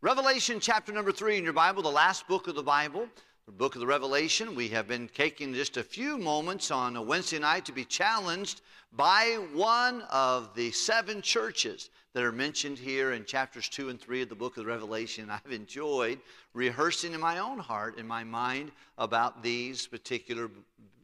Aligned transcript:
Revelation 0.00 0.60
chapter 0.60 0.92
number 0.92 1.10
three 1.10 1.38
in 1.38 1.42
your 1.42 1.52
Bible, 1.52 1.82
the 1.82 1.88
last 1.88 2.28
book 2.28 2.46
of 2.46 2.54
the 2.54 2.62
Bible, 2.62 3.08
the 3.46 3.52
book 3.52 3.74
of 3.74 3.80
the 3.80 3.86
Revelation. 3.86 4.54
We 4.54 4.68
have 4.68 4.86
been 4.86 5.08
taking 5.12 5.52
just 5.52 5.76
a 5.76 5.82
few 5.82 6.16
moments 6.16 6.70
on 6.70 6.94
a 6.94 7.02
Wednesday 7.02 7.40
night 7.40 7.64
to 7.64 7.72
be 7.72 7.84
challenged 7.84 8.60
by 8.92 9.40
one 9.52 10.02
of 10.02 10.54
the 10.54 10.70
seven 10.70 11.20
churches 11.20 11.90
that 12.12 12.22
are 12.22 12.30
mentioned 12.30 12.78
here 12.78 13.10
in 13.10 13.24
chapters 13.24 13.68
two 13.68 13.88
and 13.88 14.00
three 14.00 14.22
of 14.22 14.28
the 14.28 14.36
book 14.36 14.56
of 14.56 14.62
the 14.62 14.70
Revelation. 14.70 15.30
I've 15.44 15.50
enjoyed 15.50 16.20
rehearsing 16.54 17.12
in 17.12 17.18
my 17.18 17.38
own 17.38 17.58
heart, 17.58 17.98
in 17.98 18.06
my 18.06 18.22
mind, 18.22 18.70
about 18.98 19.42
these 19.42 19.88
particular 19.88 20.48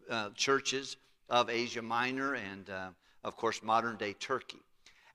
uh, 0.09 0.31
churches 0.37 0.99
of 1.29 1.51
Asia 1.51 1.83
Minor 1.83 2.35
and, 2.35 2.71
uh, 2.71 2.89
of 3.25 3.37
course, 3.37 3.61
modern 3.61 3.97
day 3.97 4.13
Turkey. 4.13 4.61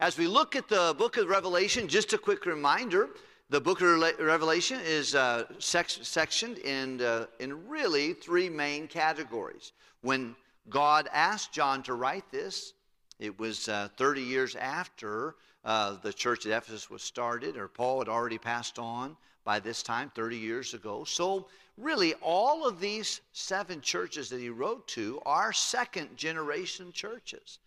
As 0.02 0.18
we 0.18 0.28
look 0.28 0.58
at 0.58 0.68
the 0.68 0.94
book 0.98 1.16
of 1.16 1.30
Revelation, 1.30 1.88
just 1.88 2.12
a 2.12 2.18
quick 2.18 2.46
reminder 2.46 3.10
the 3.50 3.60
book 3.60 3.82
of 3.82 4.00
Revelation 4.20 4.80
is 4.86 5.16
uh, 5.16 5.46
sectioned 5.58 6.60
in, 6.60 7.02
uh, 7.02 7.26
in 7.40 7.68
really 7.68 8.14
three 8.14 8.48
main 8.48 8.88
categories. 8.88 9.74
When 10.02 10.36
God 10.70 11.10
asked 11.12 11.52
John 11.52 11.82
to 11.84 11.96
write 11.96 12.30
this, 12.32 12.74
it 13.18 13.38
was 13.40 13.68
uh, 13.68 13.90
30 13.98 14.22
years 14.22 14.56
after 14.56 15.36
uh, 15.66 15.96
the 16.04 16.14
church 16.14 16.46
at 16.46 16.52
Ephesus 16.52 16.92
was 16.92 17.02
started, 17.02 17.58
or 17.58 17.68
Paul 17.68 18.00
had 18.00 18.08
already 18.08 18.38
passed 18.38 18.78
on 18.78 19.18
by 19.44 19.60
this 19.60 19.82
time, 19.82 20.12
30 20.14 20.38
years 20.38 20.76
ago. 20.76 21.04
So, 21.04 21.48
really, 21.76 22.14
all 22.22 22.68
of 22.68 22.80
these 22.80 23.22
seven 23.34 23.82
churches 23.82 24.30
that 24.30 24.40
he 24.40 24.50
wrote 24.50 24.88
to 24.90 25.22
are 25.26 25.52
second 25.54 26.16
generation 26.16 26.92
churches. 26.92 27.58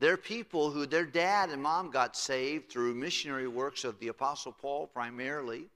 They're 0.00 0.16
people 0.16 0.70
who 0.70 0.86
their 0.86 1.04
dad 1.04 1.50
and 1.50 1.62
mom 1.62 1.90
got 1.90 2.16
saved 2.16 2.70
through 2.70 2.94
missionary 2.94 3.46
works 3.46 3.84
of 3.84 3.98
the 4.00 4.08
Apostle 4.08 4.52
Paul 4.52 4.86
primarily, 4.86 5.66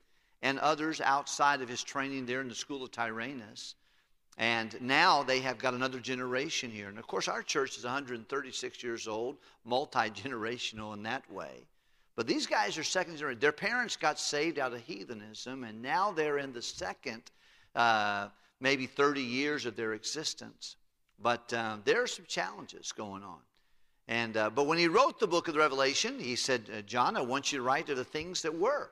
and 0.40 0.58
others 0.58 1.00
outside 1.00 1.60
of 1.60 1.68
his 1.68 1.82
training 1.82 2.24
there 2.24 2.40
in 2.40 2.48
the 2.48 2.54
school 2.54 2.82
of 2.82 2.90
Tyrannus. 2.90 3.74
And 4.38 4.76
now 4.80 5.22
they 5.22 5.40
have 5.40 5.58
got 5.58 5.74
another 5.74 6.00
generation 6.00 6.70
here. 6.70 6.88
And 6.88 6.98
of 6.98 7.06
course, 7.06 7.28
our 7.28 7.42
church 7.42 7.76
is 7.76 7.84
136 7.84 8.82
years 8.82 9.06
old, 9.06 9.36
multi 9.64 10.10
generational 10.10 10.94
in 10.94 11.02
that 11.04 11.30
way. 11.30 11.66
But 12.16 12.26
these 12.26 12.46
guys 12.46 12.78
are 12.78 12.84
second 12.84 13.16
generation. 13.16 13.40
Their 13.40 13.52
parents 13.52 13.96
got 13.96 14.18
saved 14.18 14.58
out 14.58 14.72
of 14.72 14.80
heathenism, 14.80 15.64
and 15.64 15.82
now 15.82 16.12
they're 16.12 16.38
in 16.38 16.52
the 16.52 16.62
second, 16.62 17.22
uh, 17.74 18.28
maybe 18.60 18.86
30 18.86 19.20
years 19.20 19.66
of 19.66 19.76
their 19.76 19.92
existence. 19.92 20.76
But 21.20 21.52
uh, 21.52 21.76
there 21.84 22.02
are 22.02 22.06
some 22.06 22.24
challenges 22.26 22.90
going 22.92 23.22
on. 23.22 23.40
And, 24.08 24.36
uh, 24.36 24.50
but 24.50 24.66
when 24.66 24.78
he 24.78 24.88
wrote 24.88 25.18
the 25.18 25.26
book 25.26 25.48
of 25.48 25.54
the 25.54 25.60
Revelation, 25.60 26.18
he 26.18 26.36
said, 26.36 26.68
uh, 26.70 26.82
John, 26.82 27.16
I 27.16 27.22
want 27.22 27.52
you 27.52 27.58
to 27.58 27.64
write 27.64 27.88
of 27.88 27.96
the 27.96 28.04
things 28.04 28.42
that 28.42 28.54
were. 28.54 28.90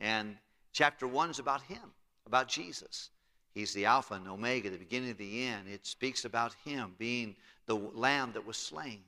And 0.00 0.36
chapter 0.72 1.06
one 1.06 1.30
is 1.30 1.38
about 1.38 1.62
him, 1.62 1.92
about 2.26 2.48
Jesus. 2.48 3.10
He's 3.54 3.72
the 3.72 3.86
Alpha 3.86 4.14
and 4.14 4.28
Omega, 4.28 4.70
the 4.70 4.78
beginning 4.78 5.10
and 5.10 5.18
the 5.18 5.44
end. 5.46 5.68
It 5.68 5.86
speaks 5.86 6.24
about 6.24 6.54
him 6.64 6.94
being 6.98 7.36
the 7.66 7.74
lamb 7.74 8.32
that 8.32 8.46
was 8.46 8.56
slain. 8.56 9.00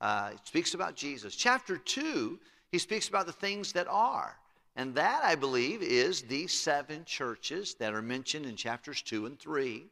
Uh, 0.00 0.30
it 0.34 0.46
speaks 0.46 0.74
about 0.74 0.94
Jesus. 0.94 1.34
Chapter 1.34 1.76
two, 1.76 2.38
he 2.70 2.78
speaks 2.78 3.08
about 3.08 3.26
the 3.26 3.32
things 3.32 3.72
that 3.72 3.86
are. 3.88 4.36
And 4.76 4.94
that, 4.94 5.22
I 5.24 5.34
believe, 5.34 5.82
is 5.82 6.22
these 6.22 6.52
seven 6.52 7.04
churches 7.04 7.74
that 7.74 7.94
are 7.94 8.02
mentioned 8.02 8.44
in 8.44 8.56
chapters 8.56 9.00
2 9.02 9.24
and 9.26 9.38
3. 9.38 9.86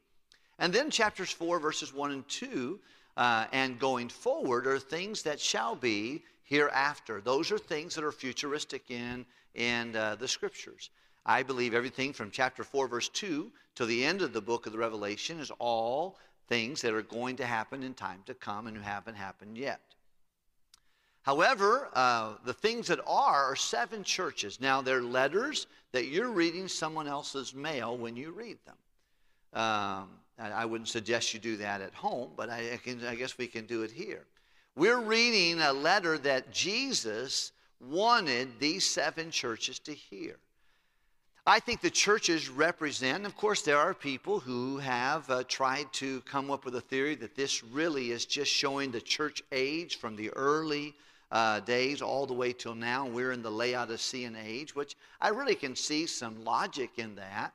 And 0.59 0.73
then 0.73 0.91
chapters 0.91 1.31
4, 1.31 1.59
verses 1.59 1.95
1 1.95 2.11
and 2.11 2.29
2 2.29 2.79
uh, 3.17 3.47
and 3.53 3.79
going 3.79 4.09
forward 4.09 4.67
are 4.67 4.79
things 4.79 5.23
that 5.23 5.41
shall 5.41 5.75
be 5.75 6.23
hereafter. 6.43 7.21
Those 7.21 7.51
are 7.51 7.59
things 7.59 7.95
that 7.95 8.05
are 8.05 8.13
futuristic 8.13 8.91
in, 8.91 9.25
in 9.55 9.97
uh, 9.97 10.17
the 10.17 10.29
scriptures. 10.29 10.91
I 11.27 11.43
believe 11.43 11.75
everything 11.75 12.13
from 12.13 12.31
chapter 12.31 12.65
4, 12.65 12.89
verse 12.89 13.09
2 13.09 13.51
to 13.77 13.87
the 13.87 14.05
end 14.05 14.23
of 14.23 14.33
the 14.33 14.41
book 14.41 14.67
of 14.67 14.73
the 14.73 14.79
Revelation 14.79 15.41
is 15.41 15.51
all 15.59 16.19
things 16.49 16.83
that 16.83 16.93
are 16.93 17.03
going 17.03 17.37
to 17.37 17.47
happen 17.47 17.83
in 17.83 17.95
time 17.95 18.21
to 18.27 18.35
come 18.35 18.67
and 18.67 18.77
who 18.77 18.83
haven't 18.83 19.15
happened 19.15 19.57
yet. 19.57 19.81
However, 21.23 21.89
uh, 21.95 22.35
the 22.45 22.53
things 22.53 22.87
that 22.89 23.01
are 23.07 23.45
are 23.51 23.57
seven 23.57 24.05
churches. 24.05 24.61
Now, 24.61 24.83
they're 24.83 25.03
letters 25.03 25.67
that 25.93 26.09
you're 26.09 26.31
reading 26.31 26.69
someone 26.69 27.09
else's 27.09 27.55
mail 27.55 27.97
when 27.97 28.15
you 28.15 28.31
read 28.31 28.59
them. 28.67 29.59
Um, 29.59 30.11
I 30.39 30.65
wouldn't 30.65 30.89
suggest 30.89 31.33
you 31.33 31.41
do 31.41 31.57
that 31.59 31.81
at 31.81 31.95
home, 31.95 32.31
but 32.37 32.51
I, 32.51 32.79
can, 32.83 33.05
I 33.07 33.15
guess 33.15 33.39
we 33.39 33.47
can 33.47 33.67
do 33.67 33.83
it 33.83 33.91
here. 33.93 34.25
We're 34.77 35.01
reading 35.01 35.61
a 35.61 35.73
letter 35.73 36.19
that 36.19 36.53
Jesus 36.53 37.53
wanted 37.81 38.59
these 38.59 38.85
seven 38.85 39.31
churches 39.31 39.79
to 39.81 39.95
hear. 39.95 40.39
I 41.47 41.61
think 41.61 41.83
the 41.83 41.91
churches 41.91 42.49
represent, 42.49 43.27
of 43.27 43.37
course, 43.37 43.63
there 43.63 43.79
are 43.79 43.93
people 43.93 44.41
who 44.41 44.79
have 44.79 45.29
uh, 45.31 45.45
tried 45.47 45.93
to 45.95 46.23
come 46.23 46.51
up 46.51 46.65
with 46.65 46.75
a 46.75 46.81
theory 46.81 47.15
that 47.17 47.37
this 47.37 47.63
really 47.63 48.13
is 48.13 48.25
just 48.25 48.51
showing 48.51 48.91
the 48.91 49.01
church 49.01 49.43
age 49.53 49.99
from 49.99 50.17
the 50.17 50.31
early 50.31 50.95
uh, 51.31 51.61
days 51.61 52.01
all 52.01 52.27
the 52.27 52.33
way 52.33 52.53
till 52.53 52.75
now. 52.75 53.07
We're 53.07 53.33
in 53.33 53.43
the 53.43 53.51
Laodicean 53.51 54.37
age, 54.43 54.75
which 54.75 54.97
I 55.21 55.29
really 55.29 55.55
can 55.55 55.77
see 55.77 56.07
some 56.07 56.45
logic 56.45 56.93
in 56.97 57.15
that. 57.17 57.53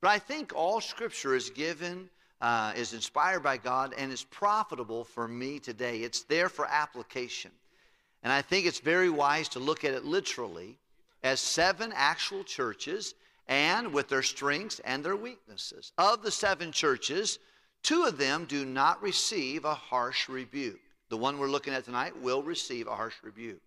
But 0.00 0.10
I 0.10 0.18
think 0.18 0.52
all 0.54 0.80
Scripture 0.80 1.34
is 1.34 1.50
given, 1.50 2.08
uh, 2.40 2.72
is 2.76 2.92
inspired 2.92 3.42
by 3.42 3.56
God, 3.56 3.94
and 3.96 4.12
is 4.12 4.24
profitable 4.24 5.04
for 5.04 5.26
me 5.26 5.58
today. 5.58 5.98
It's 5.98 6.22
there 6.22 6.48
for 6.48 6.66
application. 6.66 7.50
And 8.22 8.32
I 8.32 8.42
think 8.42 8.66
it's 8.66 8.80
very 8.80 9.10
wise 9.10 9.48
to 9.50 9.58
look 9.58 9.84
at 9.84 9.94
it 9.94 10.04
literally 10.04 10.78
as 11.22 11.40
seven 11.40 11.92
actual 11.94 12.44
churches 12.44 13.14
and 13.48 13.92
with 13.92 14.08
their 14.08 14.22
strengths 14.22 14.80
and 14.80 15.04
their 15.04 15.16
weaknesses. 15.16 15.92
Of 15.98 16.22
the 16.22 16.30
seven 16.30 16.72
churches, 16.72 17.38
two 17.82 18.04
of 18.04 18.18
them 18.18 18.46
do 18.46 18.64
not 18.64 19.02
receive 19.02 19.64
a 19.64 19.74
harsh 19.74 20.28
rebuke. 20.28 20.80
The 21.10 21.16
one 21.16 21.38
we're 21.38 21.48
looking 21.48 21.74
at 21.74 21.84
tonight 21.84 22.20
will 22.20 22.42
receive 22.42 22.86
a 22.86 22.96
harsh 22.96 23.16
rebuke. 23.22 23.60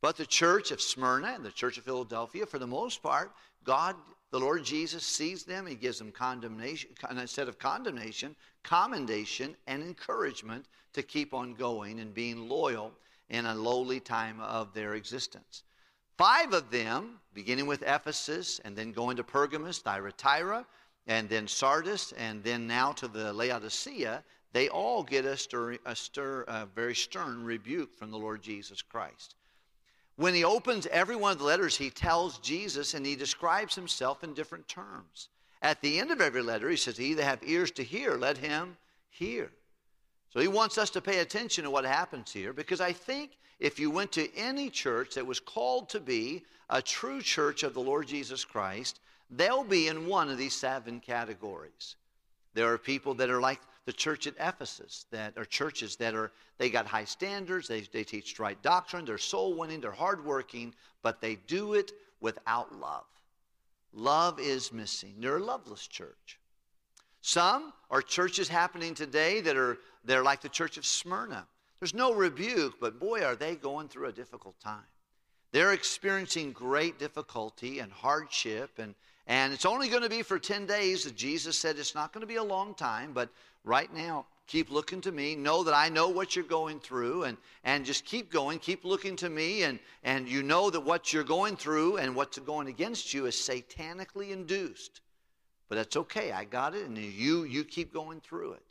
But 0.00 0.16
the 0.16 0.26
church 0.26 0.70
of 0.70 0.80
Smyrna 0.80 1.32
and 1.34 1.44
the 1.44 1.50
church 1.50 1.76
of 1.76 1.84
Philadelphia, 1.84 2.46
for 2.46 2.58
the 2.58 2.66
most 2.66 3.02
part, 3.02 3.32
God 3.64 3.96
the 4.30 4.38
Lord 4.38 4.64
Jesus 4.64 5.04
sees 5.04 5.44
them, 5.44 5.66
He 5.66 5.74
gives 5.74 5.98
them 5.98 6.12
condemnation, 6.12 6.90
instead 7.10 7.48
of 7.48 7.58
condemnation, 7.58 8.36
commendation 8.62 9.56
and 9.66 9.82
encouragement 9.82 10.66
to 10.92 11.02
keep 11.02 11.34
on 11.34 11.54
going 11.54 12.00
and 12.00 12.14
being 12.14 12.48
loyal 12.48 12.92
in 13.28 13.46
a 13.46 13.54
lowly 13.54 14.00
time 14.00 14.40
of 14.40 14.72
their 14.74 14.94
existence. 14.94 15.64
Five 16.16 16.52
of 16.52 16.70
them, 16.70 17.18
beginning 17.32 17.66
with 17.66 17.82
Ephesus 17.82 18.60
and 18.64 18.76
then 18.76 18.92
going 18.92 19.16
to 19.16 19.24
Pergamos, 19.24 19.78
Thyatira, 19.78 20.66
and 21.06 21.28
then 21.28 21.48
Sardis, 21.48 22.12
and 22.12 22.44
then 22.44 22.66
now 22.66 22.92
to 22.92 23.08
the 23.08 23.32
Laodicea, 23.32 24.22
they 24.52 24.68
all 24.68 25.02
get 25.02 25.24
a, 25.24 25.36
stir, 25.36 25.78
a, 25.86 25.96
stir, 25.96 26.44
a 26.46 26.66
very 26.66 26.94
stern 26.94 27.42
rebuke 27.42 27.94
from 27.94 28.10
the 28.10 28.18
Lord 28.18 28.42
Jesus 28.42 28.82
Christ. 28.82 29.36
When 30.20 30.34
he 30.34 30.44
opens 30.44 30.86
every 30.88 31.16
one 31.16 31.32
of 31.32 31.38
the 31.38 31.46
letters, 31.46 31.78
he 31.78 31.88
tells 31.88 32.36
Jesus 32.40 32.92
and 32.92 33.06
he 33.06 33.16
describes 33.16 33.74
himself 33.74 34.22
in 34.22 34.34
different 34.34 34.68
terms. 34.68 35.30
At 35.62 35.80
the 35.80 35.98
end 35.98 36.10
of 36.10 36.20
every 36.20 36.42
letter, 36.42 36.68
he 36.68 36.76
says, 36.76 36.98
He 36.98 37.14
that 37.14 37.24
have 37.24 37.42
ears 37.42 37.70
to 37.70 37.82
hear, 37.82 38.18
let 38.18 38.36
him 38.36 38.76
hear. 39.08 39.50
So 40.28 40.40
he 40.40 40.46
wants 40.46 40.76
us 40.76 40.90
to 40.90 41.00
pay 41.00 41.20
attention 41.20 41.64
to 41.64 41.70
what 41.70 41.86
happens 41.86 42.30
here 42.30 42.52
because 42.52 42.82
I 42.82 42.92
think 42.92 43.38
if 43.60 43.80
you 43.80 43.90
went 43.90 44.12
to 44.12 44.28
any 44.36 44.68
church 44.68 45.14
that 45.14 45.26
was 45.26 45.40
called 45.40 45.88
to 45.88 46.00
be 46.00 46.44
a 46.68 46.82
true 46.82 47.22
church 47.22 47.62
of 47.62 47.72
the 47.72 47.80
Lord 47.80 48.06
Jesus 48.06 48.44
Christ, 48.44 49.00
they'll 49.30 49.64
be 49.64 49.88
in 49.88 50.06
one 50.06 50.28
of 50.28 50.36
these 50.36 50.54
seven 50.54 51.00
categories. 51.00 51.96
There 52.52 52.70
are 52.70 52.76
people 52.76 53.14
that 53.14 53.30
are 53.30 53.40
like 53.40 53.60
the 53.90 53.96
church 53.96 54.28
at 54.28 54.34
Ephesus 54.38 55.06
that 55.10 55.36
are 55.36 55.44
churches 55.44 55.96
that 55.96 56.14
are, 56.14 56.30
they 56.58 56.70
got 56.70 56.86
high 56.86 57.04
standards, 57.04 57.66
they, 57.66 57.80
they 57.80 58.04
teach 58.04 58.38
right 58.38 58.62
doctrine, 58.62 59.04
they're 59.04 59.18
soul 59.18 59.54
winning, 59.54 59.80
they're 59.80 59.90
hardworking, 59.90 60.72
but 61.02 61.20
they 61.20 61.34
do 61.48 61.74
it 61.74 61.90
without 62.20 62.72
love. 62.78 63.02
Love 63.92 64.38
is 64.38 64.72
missing. 64.72 65.14
They're 65.18 65.38
a 65.38 65.42
loveless 65.42 65.88
church. 65.88 66.38
Some 67.20 67.72
are 67.90 68.00
churches 68.00 68.48
happening 68.48 68.94
today 68.94 69.40
that 69.40 69.56
are 69.56 69.76
they're 70.04 70.22
like 70.22 70.40
the 70.40 70.48
church 70.48 70.76
of 70.76 70.86
Smyrna. 70.86 71.44
There's 71.80 71.92
no 71.92 72.14
rebuke, 72.14 72.78
but 72.80 73.00
boy, 73.00 73.24
are 73.24 73.34
they 73.34 73.56
going 73.56 73.88
through 73.88 74.06
a 74.06 74.12
difficult 74.12 74.54
time. 74.60 74.86
They're 75.50 75.72
experiencing 75.72 76.52
great 76.52 77.00
difficulty 77.00 77.80
and 77.80 77.90
hardship, 77.90 78.78
and, 78.78 78.94
and 79.30 79.52
it's 79.52 79.64
only 79.64 79.88
going 79.88 80.02
to 80.02 80.08
be 80.08 80.22
for 80.22 80.40
10 80.40 80.66
days. 80.66 81.08
Jesus 81.12 81.56
said 81.56 81.78
it's 81.78 81.94
not 81.94 82.12
going 82.12 82.22
to 82.22 82.26
be 82.26 82.34
a 82.34 82.42
long 82.42 82.74
time, 82.74 83.12
but 83.12 83.28
right 83.62 83.94
now, 83.94 84.26
keep 84.48 84.72
looking 84.72 85.00
to 85.02 85.12
me. 85.12 85.36
Know 85.36 85.62
that 85.62 85.72
I 85.72 85.88
know 85.88 86.08
what 86.08 86.34
you're 86.34 86.44
going 86.44 86.80
through, 86.80 87.22
and, 87.22 87.36
and 87.62 87.84
just 87.84 88.04
keep 88.04 88.32
going. 88.32 88.58
Keep 88.58 88.84
looking 88.84 89.14
to 89.14 89.30
me, 89.30 89.62
and, 89.62 89.78
and 90.02 90.28
you 90.28 90.42
know 90.42 90.68
that 90.70 90.80
what 90.80 91.12
you're 91.12 91.22
going 91.22 91.56
through 91.56 91.98
and 91.98 92.16
what's 92.16 92.40
going 92.40 92.66
against 92.66 93.14
you 93.14 93.26
is 93.26 93.36
satanically 93.36 94.32
induced. 94.32 95.00
But 95.68 95.76
that's 95.76 95.96
okay. 95.96 96.32
I 96.32 96.44
got 96.44 96.74
it, 96.74 96.88
and 96.88 96.98
you, 96.98 97.44
you 97.44 97.62
keep 97.62 97.94
going 97.94 98.20
through 98.20 98.54
it. 98.54 98.64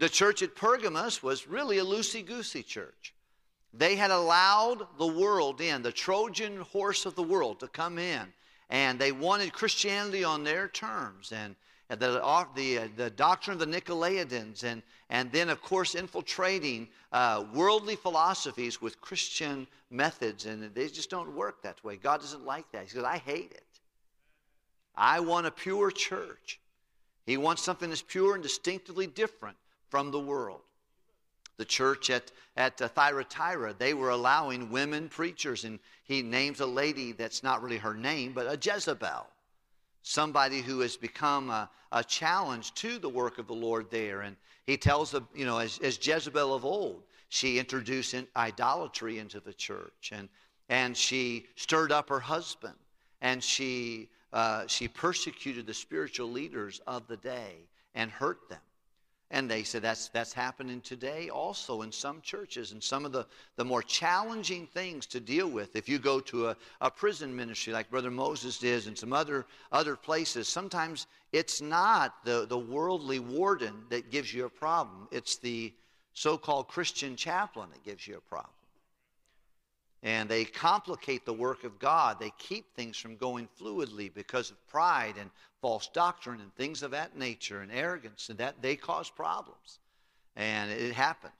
The 0.00 0.10
church 0.10 0.42
at 0.42 0.54
Pergamos 0.54 1.22
was 1.22 1.48
really 1.48 1.78
a 1.78 1.84
loosey 1.84 2.26
goosey 2.26 2.62
church. 2.62 3.14
They 3.72 3.96
had 3.96 4.10
allowed 4.10 4.86
the 4.98 5.06
world 5.06 5.62
in, 5.62 5.80
the 5.80 5.92
Trojan 5.92 6.58
horse 6.58 7.06
of 7.06 7.14
the 7.14 7.22
world, 7.22 7.60
to 7.60 7.68
come 7.68 7.98
in 7.98 8.34
and 8.72 8.98
they 8.98 9.12
wanted 9.12 9.52
Christianity 9.52 10.24
on 10.24 10.44
their 10.44 10.66
terms. 10.66 11.30
And 11.30 11.54
the, 11.90 12.46
the, 12.56 12.78
uh, 12.78 12.88
the 12.96 13.10
doctrine 13.10 13.60
of 13.60 13.60
the 13.60 13.66
Nicolaitans, 13.80 14.64
and, 14.64 14.82
and 15.10 15.30
then, 15.30 15.50
of 15.50 15.60
course, 15.60 15.94
infiltrating 15.94 16.88
uh, 17.12 17.44
worldly 17.54 17.96
philosophies 17.96 18.80
with 18.80 18.98
Christian 19.02 19.66
methods, 19.90 20.46
and 20.46 20.74
they 20.74 20.88
just 20.88 21.10
don't 21.10 21.36
work 21.36 21.62
that 21.62 21.84
way. 21.84 21.96
God 21.96 22.22
doesn't 22.22 22.46
like 22.46 22.64
that. 22.72 22.84
He 22.84 22.88
says, 22.88 23.04
I 23.04 23.18
hate 23.18 23.52
it. 23.52 23.66
I 24.96 25.20
want 25.20 25.46
a 25.46 25.50
pure 25.50 25.90
church. 25.90 26.58
He 27.26 27.36
wants 27.36 27.62
something 27.62 27.90
that's 27.90 28.00
pure 28.00 28.34
and 28.34 28.42
distinctively 28.42 29.06
different 29.06 29.58
from 29.90 30.10
the 30.10 30.20
world. 30.20 30.62
The 31.56 31.64
church 31.64 32.10
at, 32.10 32.32
at 32.56 32.80
uh, 32.80 32.88
Thyatira, 32.88 33.74
they 33.78 33.94
were 33.94 34.10
allowing 34.10 34.70
women 34.70 35.08
preachers, 35.08 35.64
and 35.64 35.78
he 36.04 36.22
names 36.22 36.60
a 36.60 36.66
lady 36.66 37.12
that's 37.12 37.42
not 37.42 37.62
really 37.62 37.78
her 37.78 37.94
name, 37.94 38.32
but 38.32 38.46
a 38.46 38.58
Jezebel 38.60 39.26
somebody 40.02 40.60
who 40.60 40.80
has 40.80 40.96
become 40.96 41.50
a, 41.50 41.70
a, 41.92 42.04
challenge 42.04 42.74
to 42.74 42.98
the 42.98 43.08
work 43.08 43.38
of 43.38 43.46
the 43.46 43.54
Lord 43.54 43.90
there. 43.90 44.22
And 44.22 44.36
he 44.66 44.76
tells, 44.76 45.10
them, 45.10 45.28
you 45.34 45.46
know, 45.46 45.58
as, 45.58 45.78
as 45.78 46.04
Jezebel 46.04 46.54
of 46.54 46.64
old, 46.64 47.04
she 47.28 47.58
introduced 47.58 48.14
in 48.14 48.26
idolatry 48.36 49.18
into 49.18 49.40
the 49.40 49.54
church, 49.54 50.10
and, 50.12 50.28
and 50.68 50.96
she 50.96 51.46
stirred 51.56 51.90
up 51.90 52.08
her 52.10 52.20
husband, 52.20 52.74
and 53.22 53.42
she, 53.42 54.10
uh, 54.32 54.66
she 54.66 54.86
persecuted 54.86 55.66
the 55.66 55.72
spiritual 55.72 56.30
leaders 56.30 56.80
of 56.86 57.06
the 57.06 57.16
day 57.16 57.54
and 57.94 58.10
hurt 58.10 58.48
them. 58.50 58.60
And 59.32 59.50
they 59.50 59.62
said 59.62 59.80
that's, 59.80 60.08
that's 60.08 60.34
happening 60.34 60.82
today 60.82 61.30
also 61.30 61.82
in 61.82 61.90
some 61.90 62.20
churches. 62.20 62.72
And 62.72 62.82
some 62.82 63.06
of 63.06 63.12
the, 63.12 63.26
the 63.56 63.64
more 63.64 63.82
challenging 63.82 64.66
things 64.66 65.06
to 65.06 65.20
deal 65.20 65.48
with, 65.48 65.74
if 65.74 65.88
you 65.88 65.98
go 65.98 66.20
to 66.20 66.48
a, 66.48 66.56
a 66.82 66.90
prison 66.90 67.34
ministry 67.34 67.72
like 67.72 67.90
Brother 67.90 68.10
Moses 68.10 68.58
did 68.58 68.86
and 68.86 68.96
some 68.96 69.14
other, 69.14 69.46
other 69.72 69.96
places, 69.96 70.48
sometimes 70.48 71.06
it's 71.32 71.62
not 71.62 72.22
the, 72.24 72.46
the 72.46 72.58
worldly 72.58 73.20
warden 73.20 73.74
that 73.88 74.10
gives 74.10 74.34
you 74.34 74.44
a 74.44 74.50
problem, 74.50 75.08
it's 75.10 75.36
the 75.36 75.72
so 76.12 76.36
called 76.36 76.68
Christian 76.68 77.16
chaplain 77.16 77.70
that 77.72 77.82
gives 77.84 78.06
you 78.06 78.18
a 78.18 78.20
problem. 78.20 78.52
And 80.02 80.28
they 80.28 80.44
complicate 80.44 81.24
the 81.24 81.32
work 81.32 81.62
of 81.62 81.78
God. 81.78 82.18
They 82.18 82.32
keep 82.38 82.74
things 82.74 82.96
from 82.96 83.16
going 83.16 83.48
fluidly 83.60 84.12
because 84.12 84.50
of 84.50 84.68
pride 84.68 85.14
and 85.18 85.30
false 85.60 85.88
doctrine 85.92 86.40
and 86.40 86.52
things 86.56 86.82
of 86.82 86.90
that 86.90 87.16
nature 87.16 87.60
and 87.60 87.70
arrogance, 87.70 88.28
and 88.28 88.38
that 88.38 88.60
they 88.60 88.74
cause 88.74 89.08
problems. 89.08 89.78
And 90.34 90.72
it 90.72 90.92
happens. 90.92 91.32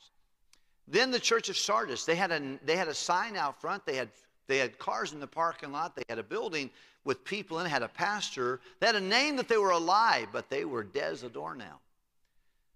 Then 0.86 1.10
the 1.10 1.18
church 1.18 1.48
of 1.48 1.56
Sardis, 1.56 2.04
they 2.04 2.14
had 2.14 2.30
a, 2.30 2.58
they 2.64 2.76
had 2.76 2.88
a 2.88 2.94
sign 2.94 3.36
out 3.36 3.60
front. 3.60 3.84
They 3.84 3.96
had, 3.96 4.10
they 4.46 4.58
had 4.58 4.78
cars 4.78 5.12
in 5.12 5.20
the 5.20 5.26
parking 5.26 5.72
lot. 5.72 5.96
They 5.96 6.04
had 6.08 6.18
a 6.18 6.22
building 6.22 6.70
with 7.04 7.24
people 7.24 7.58
in 7.58 7.66
it, 7.66 7.70
had 7.70 7.82
a 7.82 7.88
pastor. 7.88 8.60
They 8.78 8.86
had 8.86 8.96
a 8.96 9.00
name 9.00 9.36
that 9.36 9.48
they 9.48 9.56
were 9.56 9.70
alive, 9.70 10.28
but 10.32 10.50
they 10.50 10.64
were 10.64 10.84
dead 10.84 11.12
as 11.12 11.24
a 11.24 11.28
doornail. 11.28 11.80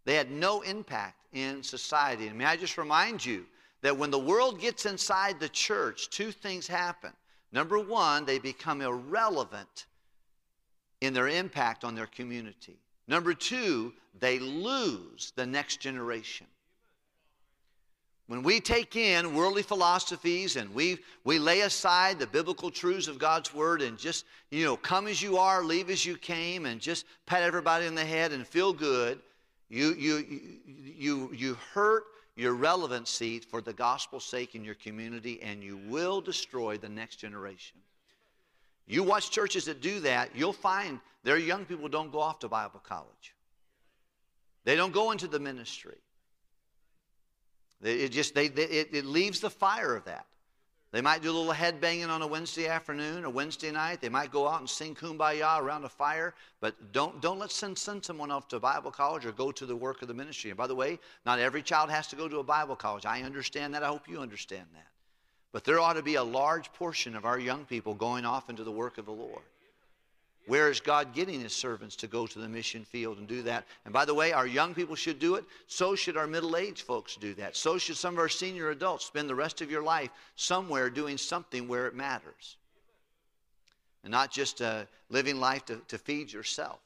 They 0.05 0.15
had 0.15 0.31
no 0.31 0.63
impact 0.63 1.17
in 1.33 1.63
society. 1.63 2.29
And 2.29 2.39
may 2.39 2.45
I 2.45 2.57
just 2.57 2.79
remind 2.79 3.25
you 3.25 3.45
that 3.83 3.97
when 3.97 4.11
the 4.11 4.19
world 4.19 4.61
gets 4.61 4.87
inside 4.87 5.39
the 5.39 5.49
church, 5.49 6.11
two 6.11 6.33
things 6.33 6.67
happen. 6.67 7.13
Number 7.53 7.79
one, 7.79 8.25
they 8.25 8.39
become 8.39 8.81
irrelevant 8.81 9.87
in 11.01 11.13
their 11.13 11.29
impact 11.29 11.85
on 11.85 11.95
their 11.95 12.07
community. 12.07 12.77
Number 13.09 13.35
two, 13.35 13.93
they 14.19 14.39
lose 14.39 15.33
the 15.37 15.47
next 15.47 15.81
generation. 15.81 16.47
When 18.29 18.43
we 18.43 18.59
take 18.59 18.97
in 18.97 19.35
worldly 19.35 19.63
philosophies 19.63 20.57
and 20.57 20.75
we, 20.75 20.99
we 21.23 21.39
lay 21.39 21.61
aside 21.61 22.19
the 22.19 22.27
biblical 22.27 22.71
truths 22.71 23.07
of 23.07 23.21
God's 23.21 23.55
word 23.55 23.83
and 23.83 23.97
just, 23.97 24.25
you 24.51 24.65
know, 24.65 24.77
come 24.77 25.07
as 25.07 25.23
you 25.23 25.37
are, 25.37 25.63
leave 25.63 25.91
as 25.91 26.05
you 26.05 26.17
came, 26.17 26.67
and 26.67 26.81
just 26.81 27.07
pat 27.27 27.45
everybody 27.45 27.87
in 27.87 27.95
the 27.95 28.05
head 28.05 28.33
and 28.33 28.45
feel 28.45 28.73
good, 28.73 29.21
you, 29.69 29.95
you, 29.95 30.41
you, 30.67 31.31
you 31.33 31.57
hurt 31.73 32.05
your 32.37 32.53
relevancy 32.53 33.41
for 33.41 33.61
the 33.61 33.73
gospel's 33.73 34.25
sake 34.25 34.55
in 34.55 34.65
your 34.65 34.75
community 34.75 35.43
and 35.43 35.63
you 35.65 35.79
will 35.89 36.21
destroy 36.21 36.77
the 36.77 36.89
next 36.89 37.17
generation. 37.17 37.79
You 38.87 39.03
watch 39.03 39.31
churches 39.31 39.65
that 39.65 39.81
do 39.81 40.01
that, 40.01 40.31
you'll 40.35 40.53
find 40.53 41.01
their 41.25 41.39
young 41.39 41.65
people 41.65 41.89
don't 41.89 42.13
go 42.13 42.21
off 42.21 42.39
to 42.41 42.49
Bible 42.49 42.81
college. 42.85 43.35
They 44.65 44.77
don't 44.77 44.93
go 44.93 45.11
into 45.11 45.27
the 45.27 45.41
ministry. 45.41 45.97
It 47.83 48.09
just 48.09 48.35
they, 48.35 48.47
it, 48.47 48.89
it 48.93 49.05
leaves 49.05 49.41
the 49.41 49.51
fire 49.51 49.97
of 49.97 50.05
that. 50.05 50.27
They 50.97 51.03
might 51.03 51.21
do 51.21 51.31
a 51.31 51.37
little 51.37 51.53
head 51.53 51.79
banging 51.79 52.09
on 52.09 52.23
a 52.23 52.27
Wednesday 52.27 52.69
afternoon 52.69 53.27
or 53.27 53.29
Wednesday 53.29 53.71
night. 53.71 54.01
They 54.01 54.09
might 54.09 54.33
go 54.33 54.49
out 54.49 54.61
and 54.61 54.71
sing 54.71 54.95
kumbaya 54.95 55.61
around 55.61 55.85
a 55.85 55.91
fire, 55.91 56.33
but 56.63 56.75
don't, 56.93 57.21
don't 57.21 57.39
let 57.39 57.51
send, 57.51 57.77
send 57.77 58.03
someone 58.03 58.31
off 58.31 58.49
to 58.49 58.59
Bible 58.59 58.91
college 58.91 59.27
or 59.27 59.33
go 59.33 59.53
to 59.53 59.67
the 59.67 59.77
work 59.77 60.01
of 60.01 60.09
the 60.09 60.15
ministry. 60.15 60.49
And 60.49 60.57
by 60.57 60.67
the 60.67 60.75
way, 60.75 60.99
not 61.27 61.39
every 61.39 61.61
child 61.61 61.91
has 61.91 62.07
to 62.07 62.17
go 62.17 62.29
to 62.29 62.39
a 62.39 62.43
Bible 62.43 62.77
college. 62.77 63.05
I 63.05 63.21
understand 63.25 63.75
that. 63.75 63.83
I 63.83 63.89
hope 63.89 64.09
you 64.09 64.21
understand 64.21 64.69
that. 64.73 64.87
But 65.53 65.65
there 65.65 65.79
ought 65.81 65.97
to 65.97 66.03
be 66.03 66.15
a 66.15 66.25
large 66.25 66.73
portion 66.73 67.15
of 67.15 67.27
our 67.27 67.39
young 67.39 67.67
people 67.67 67.93
going 67.93 68.25
off 68.25 68.49
into 68.49 68.65
the 68.65 68.73
work 68.73 68.97
of 68.97 69.05
the 69.05 69.13
Lord. 69.13 69.43
Where 70.47 70.71
is 70.71 70.79
God 70.79 71.13
getting 71.13 71.41
his 71.41 71.53
servants 71.53 71.97
to 71.97 72.07
go 72.07 72.27
to 72.27 72.39
the 72.39 72.49
mission 72.49 72.85
field 72.85 73.19
and 73.19 73.27
do 73.27 73.43
that? 73.43 73.67
And 73.85 73.93
by 73.93 74.05
the 74.05 74.15
way, 74.15 74.33
our 74.33 74.47
young 74.47 74.75
people 74.75 74.95
should 74.95 75.19
do 75.19 75.35
it. 75.35 75.45
So 75.67 75.97
should 75.97 76.17
our 76.17 76.29
middle 76.29 76.57
aged 76.57 76.83
folks 76.83 77.17
do 77.17 77.35
that. 77.35 77.57
So 77.57 77.79
should 77.79 77.97
some 77.97 78.15
of 78.15 78.21
our 78.21 78.29
senior 78.29 78.71
adults 78.71 79.05
spend 79.05 79.29
the 79.29 79.35
rest 79.35 79.61
of 79.61 79.71
your 79.71 79.83
life 79.83 80.11
somewhere 80.37 80.89
doing 80.89 81.19
something 81.19 81.67
where 81.67 81.89
it 81.89 81.95
matters. 81.95 82.57
And 84.05 84.13
not 84.13 84.31
just 84.31 84.63
uh, 84.63 84.85
living 85.11 85.41
life 85.41 85.65
to, 85.67 85.81
to 85.89 85.99
feed 85.99 86.33
yourself. 86.33 86.79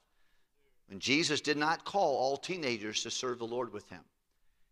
And 0.91 0.99
Jesus 0.99 1.43
did 1.43 1.59
not 1.59 1.85
call 1.85 2.17
all 2.17 2.39
teenagers 2.39 3.03
to 3.03 3.11
serve 3.11 3.39
the 3.39 3.47
Lord 3.47 3.75
with 3.75 3.87
him. 3.91 4.01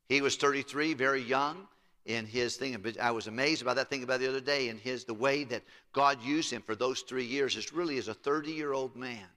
He 0.08 0.23
was 0.23 0.37
33, 0.37 0.94
very 0.94 1.23
young 1.23 1.69
in 2.08 2.25
his 2.26 2.56
thing. 2.56 2.76
I 3.00 3.10
was 3.10 3.26
amazed 3.26 3.62
about 3.62 3.76
that 3.76 3.90
thing 3.90 4.02
about 4.02 4.19
the 4.19 4.28
other 4.28 4.40
day 4.40 4.70
in 4.70 4.78
his 4.78 5.05
the 5.05 5.14
way 5.14 5.44
that 5.44 5.62
God 5.93 6.20
used 6.22 6.50
him 6.50 6.62
for 6.62 6.75
those 6.75 7.02
three 7.02 7.25
years 7.25 7.55
is 7.55 7.72
really 7.72 7.99
as 7.99 8.08
a 8.08 8.14
30 8.14 8.50
year 8.50 8.72
old 8.72 8.96
man 8.96 9.28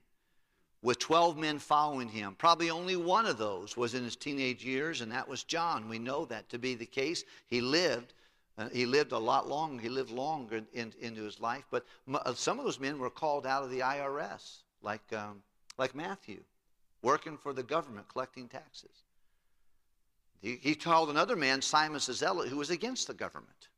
with 0.80 0.98
12 0.98 1.36
men 1.36 1.58
following 1.58 2.08
him. 2.08 2.34
Probably 2.36 2.70
only 2.70 2.96
one 2.96 3.26
of 3.26 3.38
those 3.38 3.76
was 3.76 3.94
in 3.94 4.02
his 4.02 4.16
teenage 4.16 4.64
years, 4.64 5.02
and 5.02 5.12
that 5.12 5.28
was 5.28 5.44
John. 5.44 5.88
We 5.88 5.98
know 5.98 6.24
that 6.24 6.48
to 6.48 6.58
be 6.58 6.74
the 6.74 6.86
case. 6.86 7.24
He 7.46 7.60
lived. 7.60 8.14
Uh, 8.58 8.68
he 8.70 8.86
lived 8.86 9.12
a 9.12 9.18
lot 9.18 9.48
longer. 9.48 9.80
He 9.82 9.88
lived 9.88 10.10
longer 10.10 10.62
in, 10.72 10.92
into 11.00 11.22
his 11.22 11.40
life. 11.40 11.64
But 11.70 11.84
uh, 12.12 12.34
some 12.34 12.58
of 12.58 12.64
those 12.64 12.80
men 12.80 12.98
were 12.98 13.10
called 13.10 13.46
out 13.46 13.62
of 13.62 13.70
the 13.70 13.80
IRS, 13.80 14.62
like, 14.82 15.12
um, 15.12 15.42
like 15.78 15.94
Matthew, 15.94 16.42
working 17.02 17.36
for 17.36 17.52
the 17.52 17.62
government, 17.62 18.08
collecting 18.08 18.48
taxes. 18.48 19.04
He, 20.42 20.58
he 20.60 20.74
called 20.74 21.08
another 21.08 21.36
man, 21.36 21.62
Simon 21.62 22.00
Zealot, 22.00 22.48
who 22.48 22.56
was 22.56 22.70
against 22.70 23.06
the 23.06 23.14
government 23.14 23.68